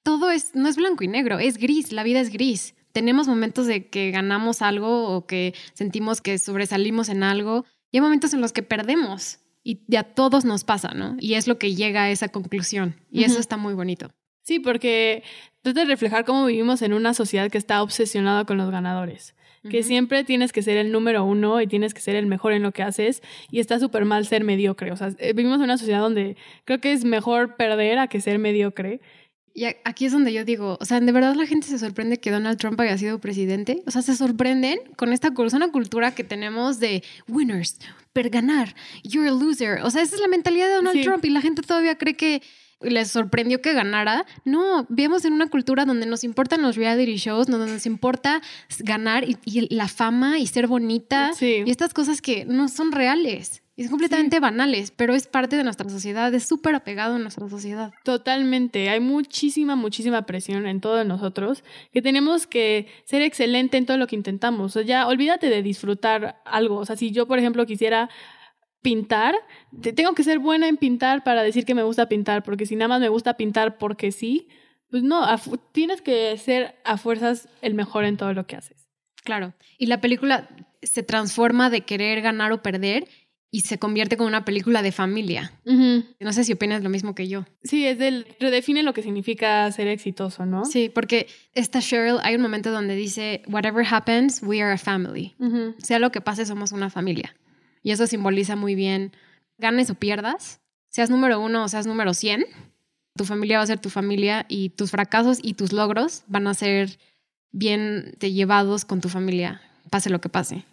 [0.03, 2.75] todo es, no es blanco y negro, es gris, la vida es gris.
[2.91, 8.01] Tenemos momentos de que ganamos algo o que sentimos que sobresalimos en algo, y hay
[8.01, 9.39] momentos en los que perdemos.
[9.63, 11.15] Y a todos nos pasa, ¿no?
[11.19, 12.95] Y es lo que llega a esa conclusión.
[13.09, 14.11] Y eso está muy bonito.
[14.41, 15.23] Sí, porque
[15.61, 19.33] trata de reflejar cómo vivimos en una sociedad que está obsesionada con los ganadores
[19.69, 22.63] que siempre tienes que ser el número uno y tienes que ser el mejor en
[22.63, 24.91] lo que haces y está súper mal ser mediocre.
[24.91, 26.35] O sea, eh, vivimos en una sociedad donde
[26.65, 28.99] creo que es mejor perder a que ser mediocre.
[29.55, 32.31] Y aquí es donde yo digo, o sea, ¿de verdad la gente se sorprende que
[32.31, 33.83] Donald Trump haya sido presidente?
[33.85, 37.77] O sea, se sorprenden con esta una cultura que tenemos de winners,
[38.13, 39.81] per ganar, you're a loser.
[39.83, 42.41] O sea, esa es la mentalidad de Donald Trump y la gente todavía cree que
[42.81, 44.25] les sorprendió que ganara.
[44.45, 48.41] No, vivimos en una cultura donde nos importan los reality shows, donde nos importa
[48.79, 53.62] ganar y, la fama y ser bonita y estas cosas que no son reales.
[53.75, 57.49] Y son completamente banales, pero es parte de nuestra sociedad, es súper apegado a nuestra
[57.49, 57.91] sociedad.
[58.03, 63.97] Totalmente, hay muchísima, muchísima presión en todos nosotros, que tenemos que ser excelente en todo
[63.97, 64.65] lo que intentamos.
[64.65, 66.77] O sea, ya olvídate de disfrutar algo.
[66.77, 68.09] O sea, si yo, por ejemplo, quisiera
[68.83, 69.33] pintar,
[69.95, 72.89] tengo que ser buena en pintar para decir que me gusta pintar, porque si nada
[72.89, 74.49] más me gusta pintar porque sí,
[74.91, 75.25] pues no,
[75.71, 78.87] tienes que ser a fuerzas el mejor en todo lo que haces.
[79.23, 80.49] Claro, y la película
[80.83, 83.07] se transforma de querer ganar o perder
[83.55, 85.53] y se convierte como una película de familia.
[86.19, 87.45] No sé si opinas lo mismo que yo.
[87.63, 90.65] Sí, es del redefine lo que significa ser exitoso, ¿no?
[90.65, 95.35] Sí, porque esta Cheryl hay un momento donde dice, whatever happens, we are a family.
[95.77, 97.35] Sea lo que pase, somos una familia.
[97.83, 99.11] Y eso simboliza muy bien,
[99.59, 102.45] ganes o pierdas, seas número uno o seas número 100,
[103.15, 106.53] Tu familia va a ser tu familia y tus fracasos y tus logros van a
[106.55, 106.97] ser
[107.51, 110.65] bien llevados con tu familia, pase lo que pase.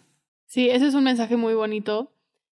[0.47, 2.11] Sí, ese es un mensaje muy bonito.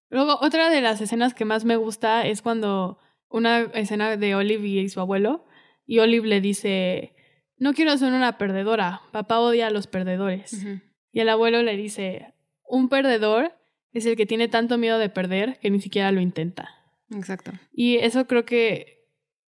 [0.09, 2.99] Luego, otra de las escenas que más me gusta es cuando
[3.29, 5.45] una escena de Olive y su abuelo,
[5.85, 7.15] y Olive le dice,
[7.57, 10.65] no quiero ser una perdedora, papá odia a los perdedores.
[11.11, 12.33] Y el abuelo le dice,
[12.67, 13.53] un perdedor
[13.91, 16.69] es el que tiene tanto miedo de perder que ni siquiera lo intenta.
[17.11, 17.51] Exacto.
[17.71, 19.07] Y eso creo que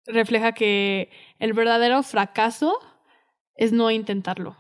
[0.07, 2.78] refleja que el verdadero fracaso
[3.54, 4.57] es no intentarlo.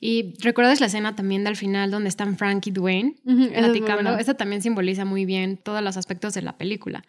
[0.00, 4.16] Y recuerdas la escena también del final donde están Frank y Dwayne platicando.
[4.16, 7.04] Esa también simboliza muy bien todos los aspectos de la película.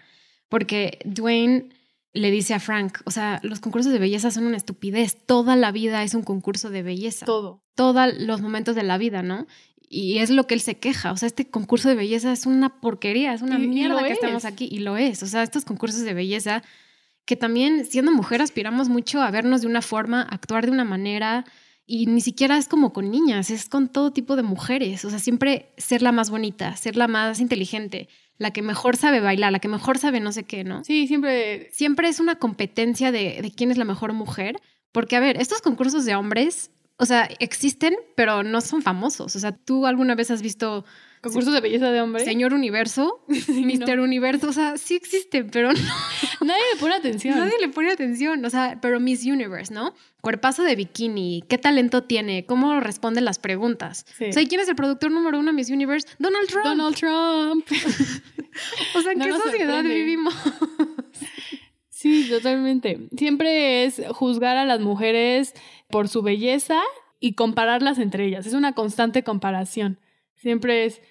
[0.50, 1.70] Porque Dwayne
[2.14, 5.18] le dice a Frank, o sea, los concursos de belleza son una estupidez.
[5.26, 7.26] Toda la vida es un concurso de belleza.
[7.26, 7.64] Todo.
[7.76, 9.46] Todos los momentos de la vida, ¿no?
[9.88, 11.12] Y es lo que él se queja.
[11.12, 14.68] O sea, este concurso de belleza es una porquería, es una mierda que estamos aquí.
[14.72, 15.22] Y lo es.
[15.22, 16.64] O sea, estos concursos de belleza
[17.26, 21.46] que también siendo mujer aspiramos mucho a vernos de una forma, actuar de una manera,
[21.92, 25.04] y ni siquiera es como con niñas, es con todo tipo de mujeres.
[25.06, 29.22] O sea, siempre ser la más bonita, ser la más inteligente, la que mejor sabe
[29.22, 30.84] bailar, la que mejor sabe no sé qué, ¿no?
[30.84, 31.68] Sí, siempre.
[31.72, 34.58] Siempre es una competencia de, de quién es la mejor mujer.
[34.92, 39.36] Porque, a ver, estos concursos de hombres, o sea, existen, pero no son famosos.
[39.36, 40.86] O sea, ¿tú alguna vez has visto
[41.22, 42.24] Concursos de belleza de hombre.
[42.24, 45.80] Señor Universo, Mister Universo, o sea, sí existen, pero no.
[46.42, 47.38] Nadie le pone atención.
[47.38, 49.94] Nadie le pone atención, o sea, pero Miss Universe, ¿no?
[50.22, 52.46] Cuerpazo de bikini, ¿qué talento tiene?
[52.46, 54.06] ¿Cómo responde las preguntas?
[54.30, 56.08] O sea, ¿quién es el productor número uno de Miss Universe?
[56.20, 56.66] Donald Trump.
[56.66, 57.66] Donald Trump.
[58.96, 60.34] o sea, ¿en qué sociedad vivimos?
[61.90, 63.10] sí, totalmente.
[63.18, 65.54] Siempre es juzgar a las mujeres
[65.90, 66.82] por su belleza
[67.20, 68.46] y compararlas entre ellas.
[68.46, 70.00] Es una constante comparación.
[70.36, 71.02] Siempre es,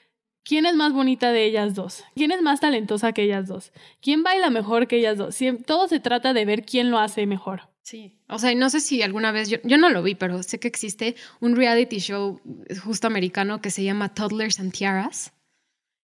[0.49, 2.05] ¿quién es más bonita de ellas dos?
[2.15, 3.71] ¿Quién es más talentosa que ellas dos?
[4.01, 5.39] ¿Quién baila mejor que ellas dos?
[5.67, 7.69] todo se trata de ver quién lo hace mejor.
[7.83, 10.59] Sí, o sea, no sé si alguna vez, yo, yo no lo vi, pero sé
[10.59, 12.41] que existe un reality show
[12.83, 15.33] justo americano que se llama Toddlers and Tiaras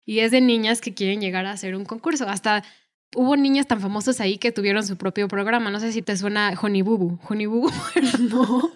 [0.06, 2.28] y es de niñas que quieren llegar a hacer un concurso.
[2.28, 2.64] Hasta
[3.14, 5.70] hubo niñas tan famosas ahí que tuvieron su propio programa.
[5.70, 7.70] No sé si te suena Honey Boo Honey Boo
[8.18, 8.70] no.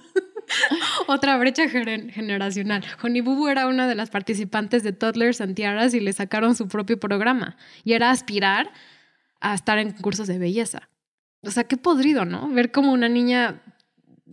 [1.11, 2.85] Otra brecha generacional.
[3.25, 7.01] Boo era una de las participantes de Toddlers and Tiaras y le sacaron su propio
[7.01, 7.57] programa.
[7.83, 8.71] Y era aspirar
[9.41, 10.91] a estar en concursos de belleza.
[11.41, 12.51] O sea, qué podrido, ¿no?
[12.51, 13.63] Ver como una niña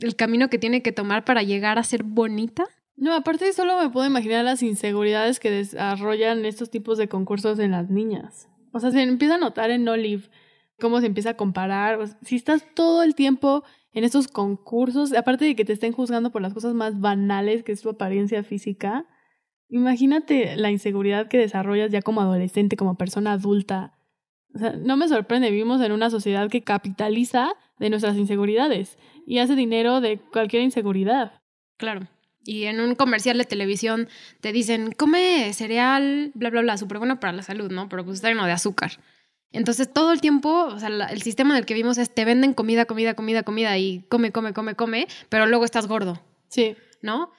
[0.02, 2.66] el camino que tiene que tomar para llegar a ser bonita.
[2.98, 7.72] No, aparte solo me puedo imaginar las inseguridades que desarrollan estos tipos de concursos en
[7.72, 8.50] las niñas.
[8.74, 10.24] O sea, se empieza a notar en Olive
[10.78, 12.00] cómo se empieza a comparar.
[12.22, 13.64] si estás todo el tiempo
[13.96, 17.72] en estos concursos, aparte de que te estén juzgando por las cosas más banales que
[17.72, 19.06] es tu apariencia física,
[19.70, 23.98] imagínate la inseguridad que desarrollas ya como adolescente, como persona adulta.
[24.54, 29.40] O sea, no me sorprende, vivimos en una sociedad que capitaliza de nuestras inseguridades y
[29.40, 31.42] hace dinero de cualquier inseguridad.
[31.78, 32.08] Claro.
[32.44, 34.10] Y en un comercial de televisión
[34.42, 37.88] te dicen, come cereal, bla, bla, bla, súper bueno para la salud, ¿no?
[37.88, 38.92] Pero pues está lleno de azúcar.
[39.52, 42.54] Entonces todo el tiempo, o sea, el sistema en el que vimos es te venden
[42.54, 46.22] comida, comida, comida, comida y come, come, come, come, pero luego estás gordo.
[46.50, 46.76] Sí.
[47.02, 47.32] ¿No?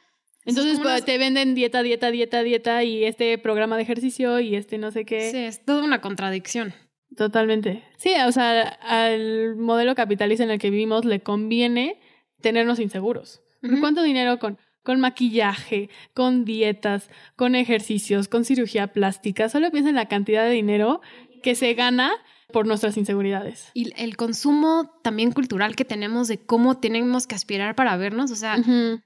[0.46, 4.78] Entonces pues, te venden dieta, dieta, dieta, dieta y este programa de ejercicio y este
[4.78, 5.30] no sé qué.
[5.30, 6.72] Sí, es toda una contradicción.
[7.16, 7.82] Totalmente.
[7.96, 12.00] Sí, o sea, al modelo capitalista en el que vivimos le conviene
[12.40, 13.42] tenernos inseguros.
[13.80, 19.48] ¿Cuánto dinero con, con maquillaje, con dietas, con ejercicios, con cirugía plástica?
[19.48, 21.00] Solo piensa en la cantidad de dinero
[21.46, 22.10] que se gana
[22.52, 23.70] por nuestras inseguridades.
[23.72, 28.34] Y el consumo también cultural que tenemos de cómo tenemos que aspirar para vernos, o
[28.34, 28.58] sea,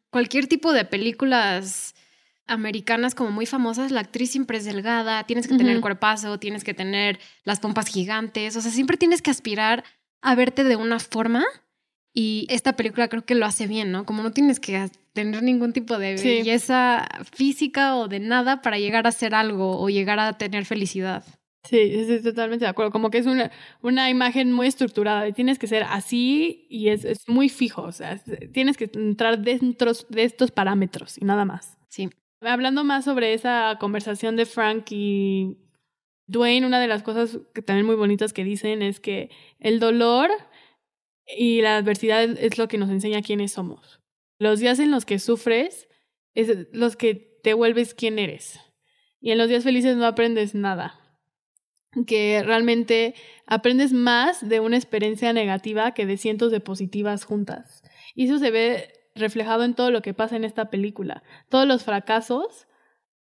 [0.09, 1.95] cualquier tipo de películas
[2.47, 6.72] americanas como muy famosas, la actriz siempre es delgada, tienes que tener cuerpazo, tienes que
[6.72, 9.84] tener las pompas gigantes, o sea, siempre tienes que aspirar
[10.22, 11.45] a verte de una forma
[12.14, 14.07] y esta película creo que lo hace bien, ¿no?
[14.07, 19.07] Como no tienes que tener ningún tipo de belleza física o de nada para llegar
[19.07, 21.22] a ser algo o llegar a tener felicidad.
[21.64, 22.90] Sí, estoy totalmente de acuerdo.
[22.90, 23.50] Como que es una,
[23.82, 25.30] una imagen muy estructurada.
[25.32, 27.82] Tienes que ser así y es, es muy fijo.
[27.82, 28.18] O sea,
[28.52, 31.76] tienes que entrar dentro de estos parámetros y nada más.
[31.88, 32.08] Sí.
[32.40, 35.58] Hablando más sobre esa conversación de Frank y
[36.26, 40.30] Dwayne, una de las cosas que también muy bonitas que dicen es que el dolor
[41.26, 44.00] y la adversidad es lo que nos enseña quiénes somos.
[44.38, 45.88] Los días en los que sufres
[46.34, 48.58] es los que te vuelves quién eres.
[49.20, 50.99] Y en los días felices no aprendes nada
[52.07, 53.14] que realmente
[53.47, 57.82] aprendes más de una experiencia negativa que de cientos de positivas juntas.
[58.14, 61.22] Y eso se ve reflejado en todo lo que pasa en esta película.
[61.49, 62.66] Todos los fracasos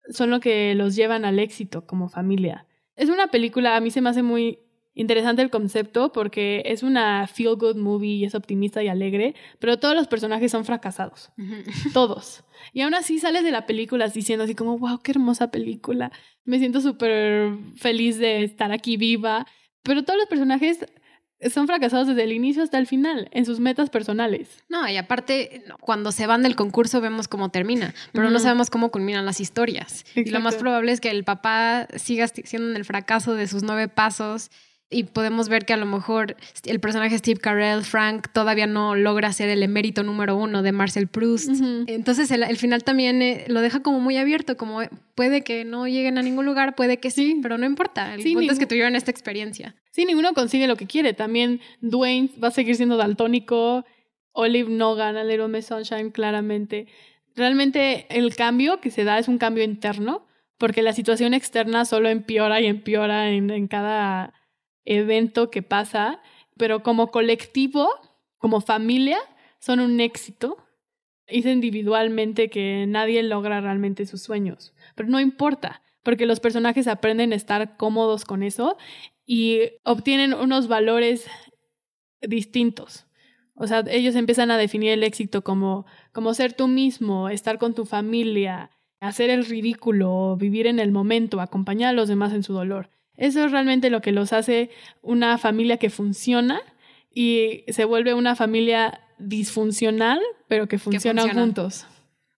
[0.10, 2.68] son lo que los llevan al éxito como familia.
[2.96, 4.60] Es una película, a mí se me hace muy
[4.96, 9.78] interesante el concepto porque es una feel good movie y es optimista y alegre, pero
[9.78, 11.32] todos los personajes son fracasados.
[11.94, 12.44] Todos.
[12.74, 16.12] Y aún así sales de la película diciendo así como, wow, qué hermosa película.
[16.46, 19.46] Me siento súper feliz de estar aquí viva.
[19.84, 20.86] Pero todos los personajes
[21.50, 24.64] son fracasados desde el inicio hasta el final en sus metas personales.
[24.70, 28.92] No, y aparte, cuando se van del concurso vemos cómo termina, pero no sabemos cómo
[28.92, 30.06] culminan las historias.
[30.16, 33.64] Y lo más probable es que el papá siga siendo en el fracaso de sus
[33.64, 34.52] nueve pasos
[34.90, 39.34] y podemos ver que a lo mejor el personaje Steve Carell, Frank, todavía no logra
[39.34, 41.50] ser el emérito número uno de Marcel Proust.
[41.88, 44.82] Entonces el, final también eh, lo deja como muy abierto, como
[45.16, 48.14] puede que no lleguen a ningún lugar, puede que sí, pero no importa.
[48.14, 49.76] El punto es que tuvieron esta experiencia.
[49.92, 51.14] Sí, ninguno consigue lo que quiere.
[51.14, 53.86] También Dwayne va a seguir siendo daltónico,
[54.32, 56.88] Olive no gana Little Miss Sunshine claramente.
[57.36, 60.28] Realmente el cambio que se da es un cambio interno,
[60.58, 64.34] porque la situación externa solo empeora y empeora en, en cada
[64.86, 66.22] evento que pasa,
[66.58, 67.90] pero como colectivo,
[68.38, 69.18] como familia,
[69.60, 70.58] son un éxito.
[71.28, 77.32] Hice individualmente que nadie logra realmente sus sueños, pero no importa, porque los personajes aprenden
[77.32, 78.78] a estar cómodos con eso
[79.26, 81.28] y obtienen unos valores
[82.22, 83.08] distintos.
[83.56, 87.74] O sea, ellos empiezan a definir el éxito como, como ser tú mismo, estar con
[87.74, 92.54] tu familia, hacer el ridículo, vivir en el momento, acompañar a los demás en su
[92.54, 92.90] dolor.
[93.18, 94.70] Eso es realmente lo que los hace
[95.02, 96.62] una familia que funciona
[97.14, 101.86] y se vuelve una familia disfuncional, pero que funciona juntos.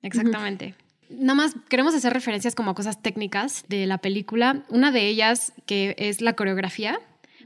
[0.01, 0.75] Exactamente.
[1.09, 4.63] Nada más queremos hacer referencias como a cosas técnicas de la película.
[4.69, 6.99] Una de ellas que es la coreografía.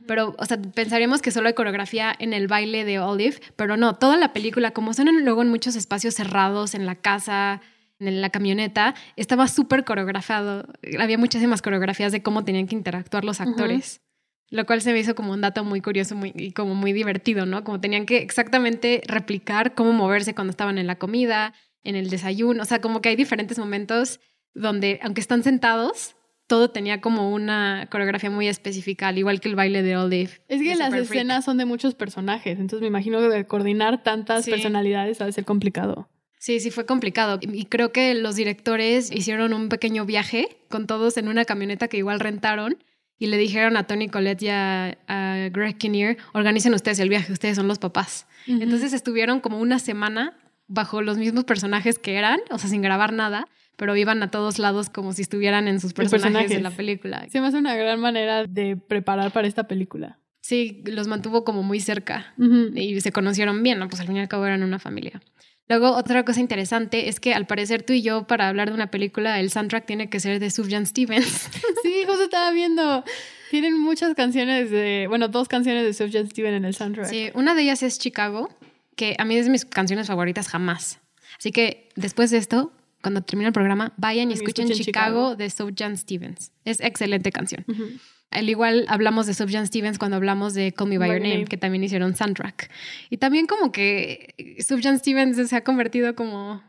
[0.08, 3.96] Pero, o sea, pensaríamos que solo hay coreografía en el baile de Olive, pero no,
[3.96, 7.62] toda la película, como son luego en muchos espacios cerrados, en la casa,
[8.00, 10.66] en la camioneta, estaba súper coreografado.
[11.00, 14.02] Había muchísimas coreografías de cómo tenían que interactuar los actores.
[14.52, 17.45] Lo cual se me hizo como un dato muy curioso muy, y como muy divertido,
[17.45, 17.64] ¿no?
[17.64, 22.64] Como tenían que exactamente replicar cómo moverse cuando estaban en la comida, en el desayuno.
[22.64, 24.20] O sea, como que hay diferentes momentos
[24.56, 26.16] donde, aunque están sentados,
[26.47, 30.32] todo tenía como una coreografía muy específica, al igual que el baile de Olive.
[30.47, 35.22] Es que las escenas son de muchos personajes, entonces me imagino que coordinar tantas personalidades
[35.22, 36.10] ha de ser complicado.
[36.40, 37.38] Sí, sí fue complicado.
[37.42, 41.98] Y creo que los directores hicieron un pequeño viaje con todos en una camioneta que
[41.98, 42.78] igual rentaron
[43.20, 47.58] y le dijeron a Tony Collette y a, Greg Kinnear, organicen ustedes el viaje, ustedes
[47.58, 48.26] son los papás.
[48.48, 50.38] Entonces estuvieron como una semana
[50.68, 54.60] bajo los mismos personajes que eran, o sea, sin grabar nada, pero iban a todos
[54.60, 57.28] lados como si estuvieran en sus personajes, en la película.
[57.30, 60.20] Se me hace una gran manera de preparar para esta película.
[60.40, 62.34] Sí, los mantuvo como muy cerca
[62.74, 63.90] y se conocieron bien, ¿no?
[63.90, 65.22] Pues al fin y al cabo eran una familia.
[65.70, 68.90] Luego, otra cosa interesante es que al parecer tú y yo, para hablar de una
[68.90, 71.48] película, el soundtrack tiene que ser de Sufjan Stevens.
[71.84, 73.04] sí, justo estaba viendo.
[73.52, 77.08] Tienen muchas canciones de, bueno, dos canciones de Sufjan Stevens en el soundtrack.
[77.08, 78.50] Sí, una de ellas es Chicago,
[78.96, 81.00] que a mí es de mis canciones favoritas jamás.
[81.38, 85.97] Así que después de esto, cuando termine el programa, vayan y escuchen, Chicago, de Sufjan
[85.97, 86.52] Stevens.
[86.66, 87.66] Es excelente canción.
[88.32, 91.58] Al igual hablamos de Sufjan Stevens cuando hablamos de Call Me By, Your Name, que
[91.58, 92.70] también hicieron soundtrack.
[93.10, 96.64] Y también como que Sufjan Stevens se ha convertido como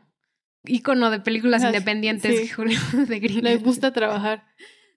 [0.65, 2.55] ícono de películas independientes
[3.07, 3.43] de gringos.
[3.43, 4.43] Les gusta trabajar.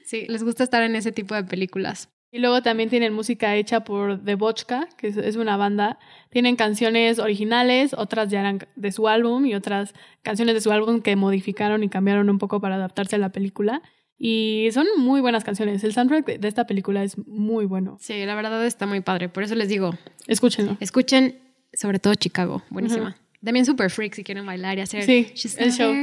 [0.04, 2.10] Sí, les gusta estar en ese tipo de películas.
[2.34, 6.00] Y luego también tienen música hecha por The Bochka, que es una banda.
[6.30, 11.00] Tienen canciones originales, otras ya eran de su álbum y otras canciones de su álbum
[11.00, 13.82] que modificaron y cambiaron un poco para adaptarse a la película.
[14.18, 15.84] Y son muy buenas canciones.
[15.84, 17.98] El soundtrack de esta película es muy bueno.
[18.00, 19.28] Sí, la verdad está muy padre.
[19.28, 20.76] Por eso les digo, escúchenlo.
[20.80, 21.38] Escuchen
[21.72, 22.64] sobre todo Chicago.
[22.68, 23.16] Buenísima.
[23.44, 25.94] También Super Freak si quieren bailar y hacer sí, el show.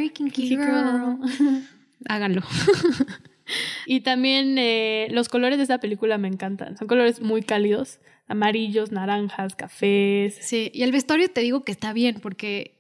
[2.08, 2.42] Háganlo.
[3.86, 6.78] y también eh, los colores de esta película me encantan.
[6.78, 8.00] Son colores muy cálidos.
[8.28, 10.38] Amarillos, naranjas, cafés.
[10.40, 12.76] Sí, y el vestuario te digo que está bien porque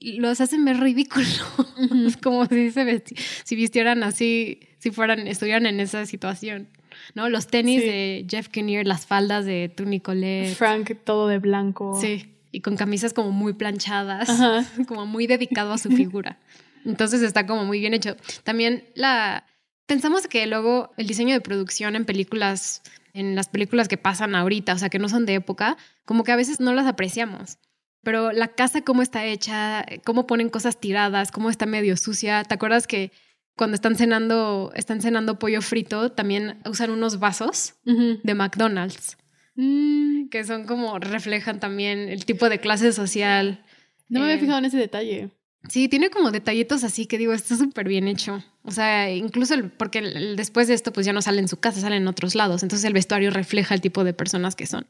[0.00, 1.44] los hacen ver ridículos.
[2.22, 3.02] como si, se
[3.44, 6.68] si vistieran así, si fueran, estuvieran en esa situación.
[7.14, 7.28] ¿No?
[7.28, 10.54] Los tenis de Jeff Kinnear, las faldas de Tony Colette.
[10.54, 11.98] Frank, todo de blanco.
[12.00, 12.30] Sí.
[12.52, 14.30] Y con camisas como muy planchadas,
[14.86, 16.38] como muy dedicado a su figura.
[16.84, 18.16] Entonces está como muy bien hecho.
[18.44, 19.46] También la.
[19.86, 22.82] Pensamos que luego el diseño de producción en películas,
[23.12, 26.32] en las películas que pasan ahorita, o sea, que no son de época, como que
[26.32, 27.58] a veces no las apreciamos
[28.04, 32.44] pero la casa cómo está hecha, cómo ponen cosas tiradas, cómo está medio sucia.
[32.44, 33.10] ¿Te acuerdas que
[33.56, 39.16] cuando están cenando, están cenando pollo frito, también usan unos vasos de McDonald's?
[39.56, 40.28] Mm.
[40.28, 43.64] Que son como, reflejan también el tipo de clase social.
[44.08, 45.30] No me había eh, fijado en ese detalle.
[45.68, 48.42] Sí, tiene como detallitos así que digo, está súper bien hecho.
[48.62, 50.02] O sea, incluso el, porque
[50.36, 52.62] después de esto, pues ya no sale en su casa, sale en otros lados.
[52.62, 54.86] Entonces el vestuario refleja el tipo de personas que son.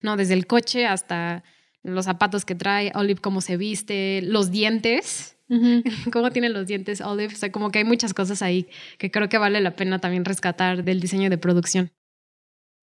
[0.00, 0.16] ¿No?
[0.16, 1.44] Desde el coche hasta
[1.82, 5.36] los zapatos que trae, Olive cómo se viste, los dientes.
[6.12, 7.34] cómo tiene los dientes Olive.
[7.34, 8.68] O sea, como que hay muchas cosas ahí
[8.98, 11.90] que creo que vale la pena también rescatar del diseño de producción.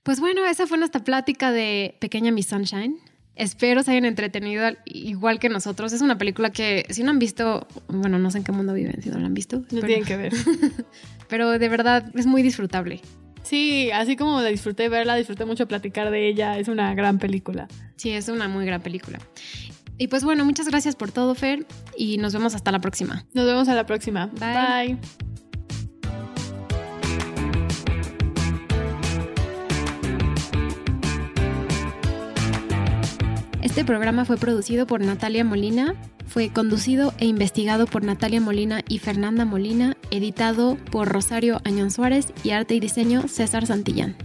[0.03, 2.97] Pues bueno, esa fue nuestra plática de Pequeña Miss Sunshine.
[3.39, 5.93] Espero se hayan entretenido igual que nosotros.
[5.93, 9.01] Es una película que, si no han visto, bueno, no sé en qué mundo viven,
[9.01, 9.63] si no la han visto.
[9.71, 10.33] No tienen que ver.
[11.29, 12.99] pero de verdad es muy disfrutable.
[13.41, 16.59] Sí, así como la disfruté verla, disfruté mucho platicar de ella.
[16.59, 17.69] Es una gran película.
[17.95, 19.19] Sí, es una muy gran película.
[19.97, 21.65] Y pues bueno, muchas gracias por todo, Fer,
[21.97, 23.25] y nos vemos hasta la próxima.
[23.33, 24.27] Nos vemos a la próxima.
[24.27, 24.97] Bye.
[33.61, 35.93] Este programa fue producido por Natalia Molina,
[36.27, 42.31] fue conducido e investigado por Natalia Molina y Fernanda Molina, editado por Rosario Añón Suárez
[42.43, 44.15] y arte y diseño César Santillán.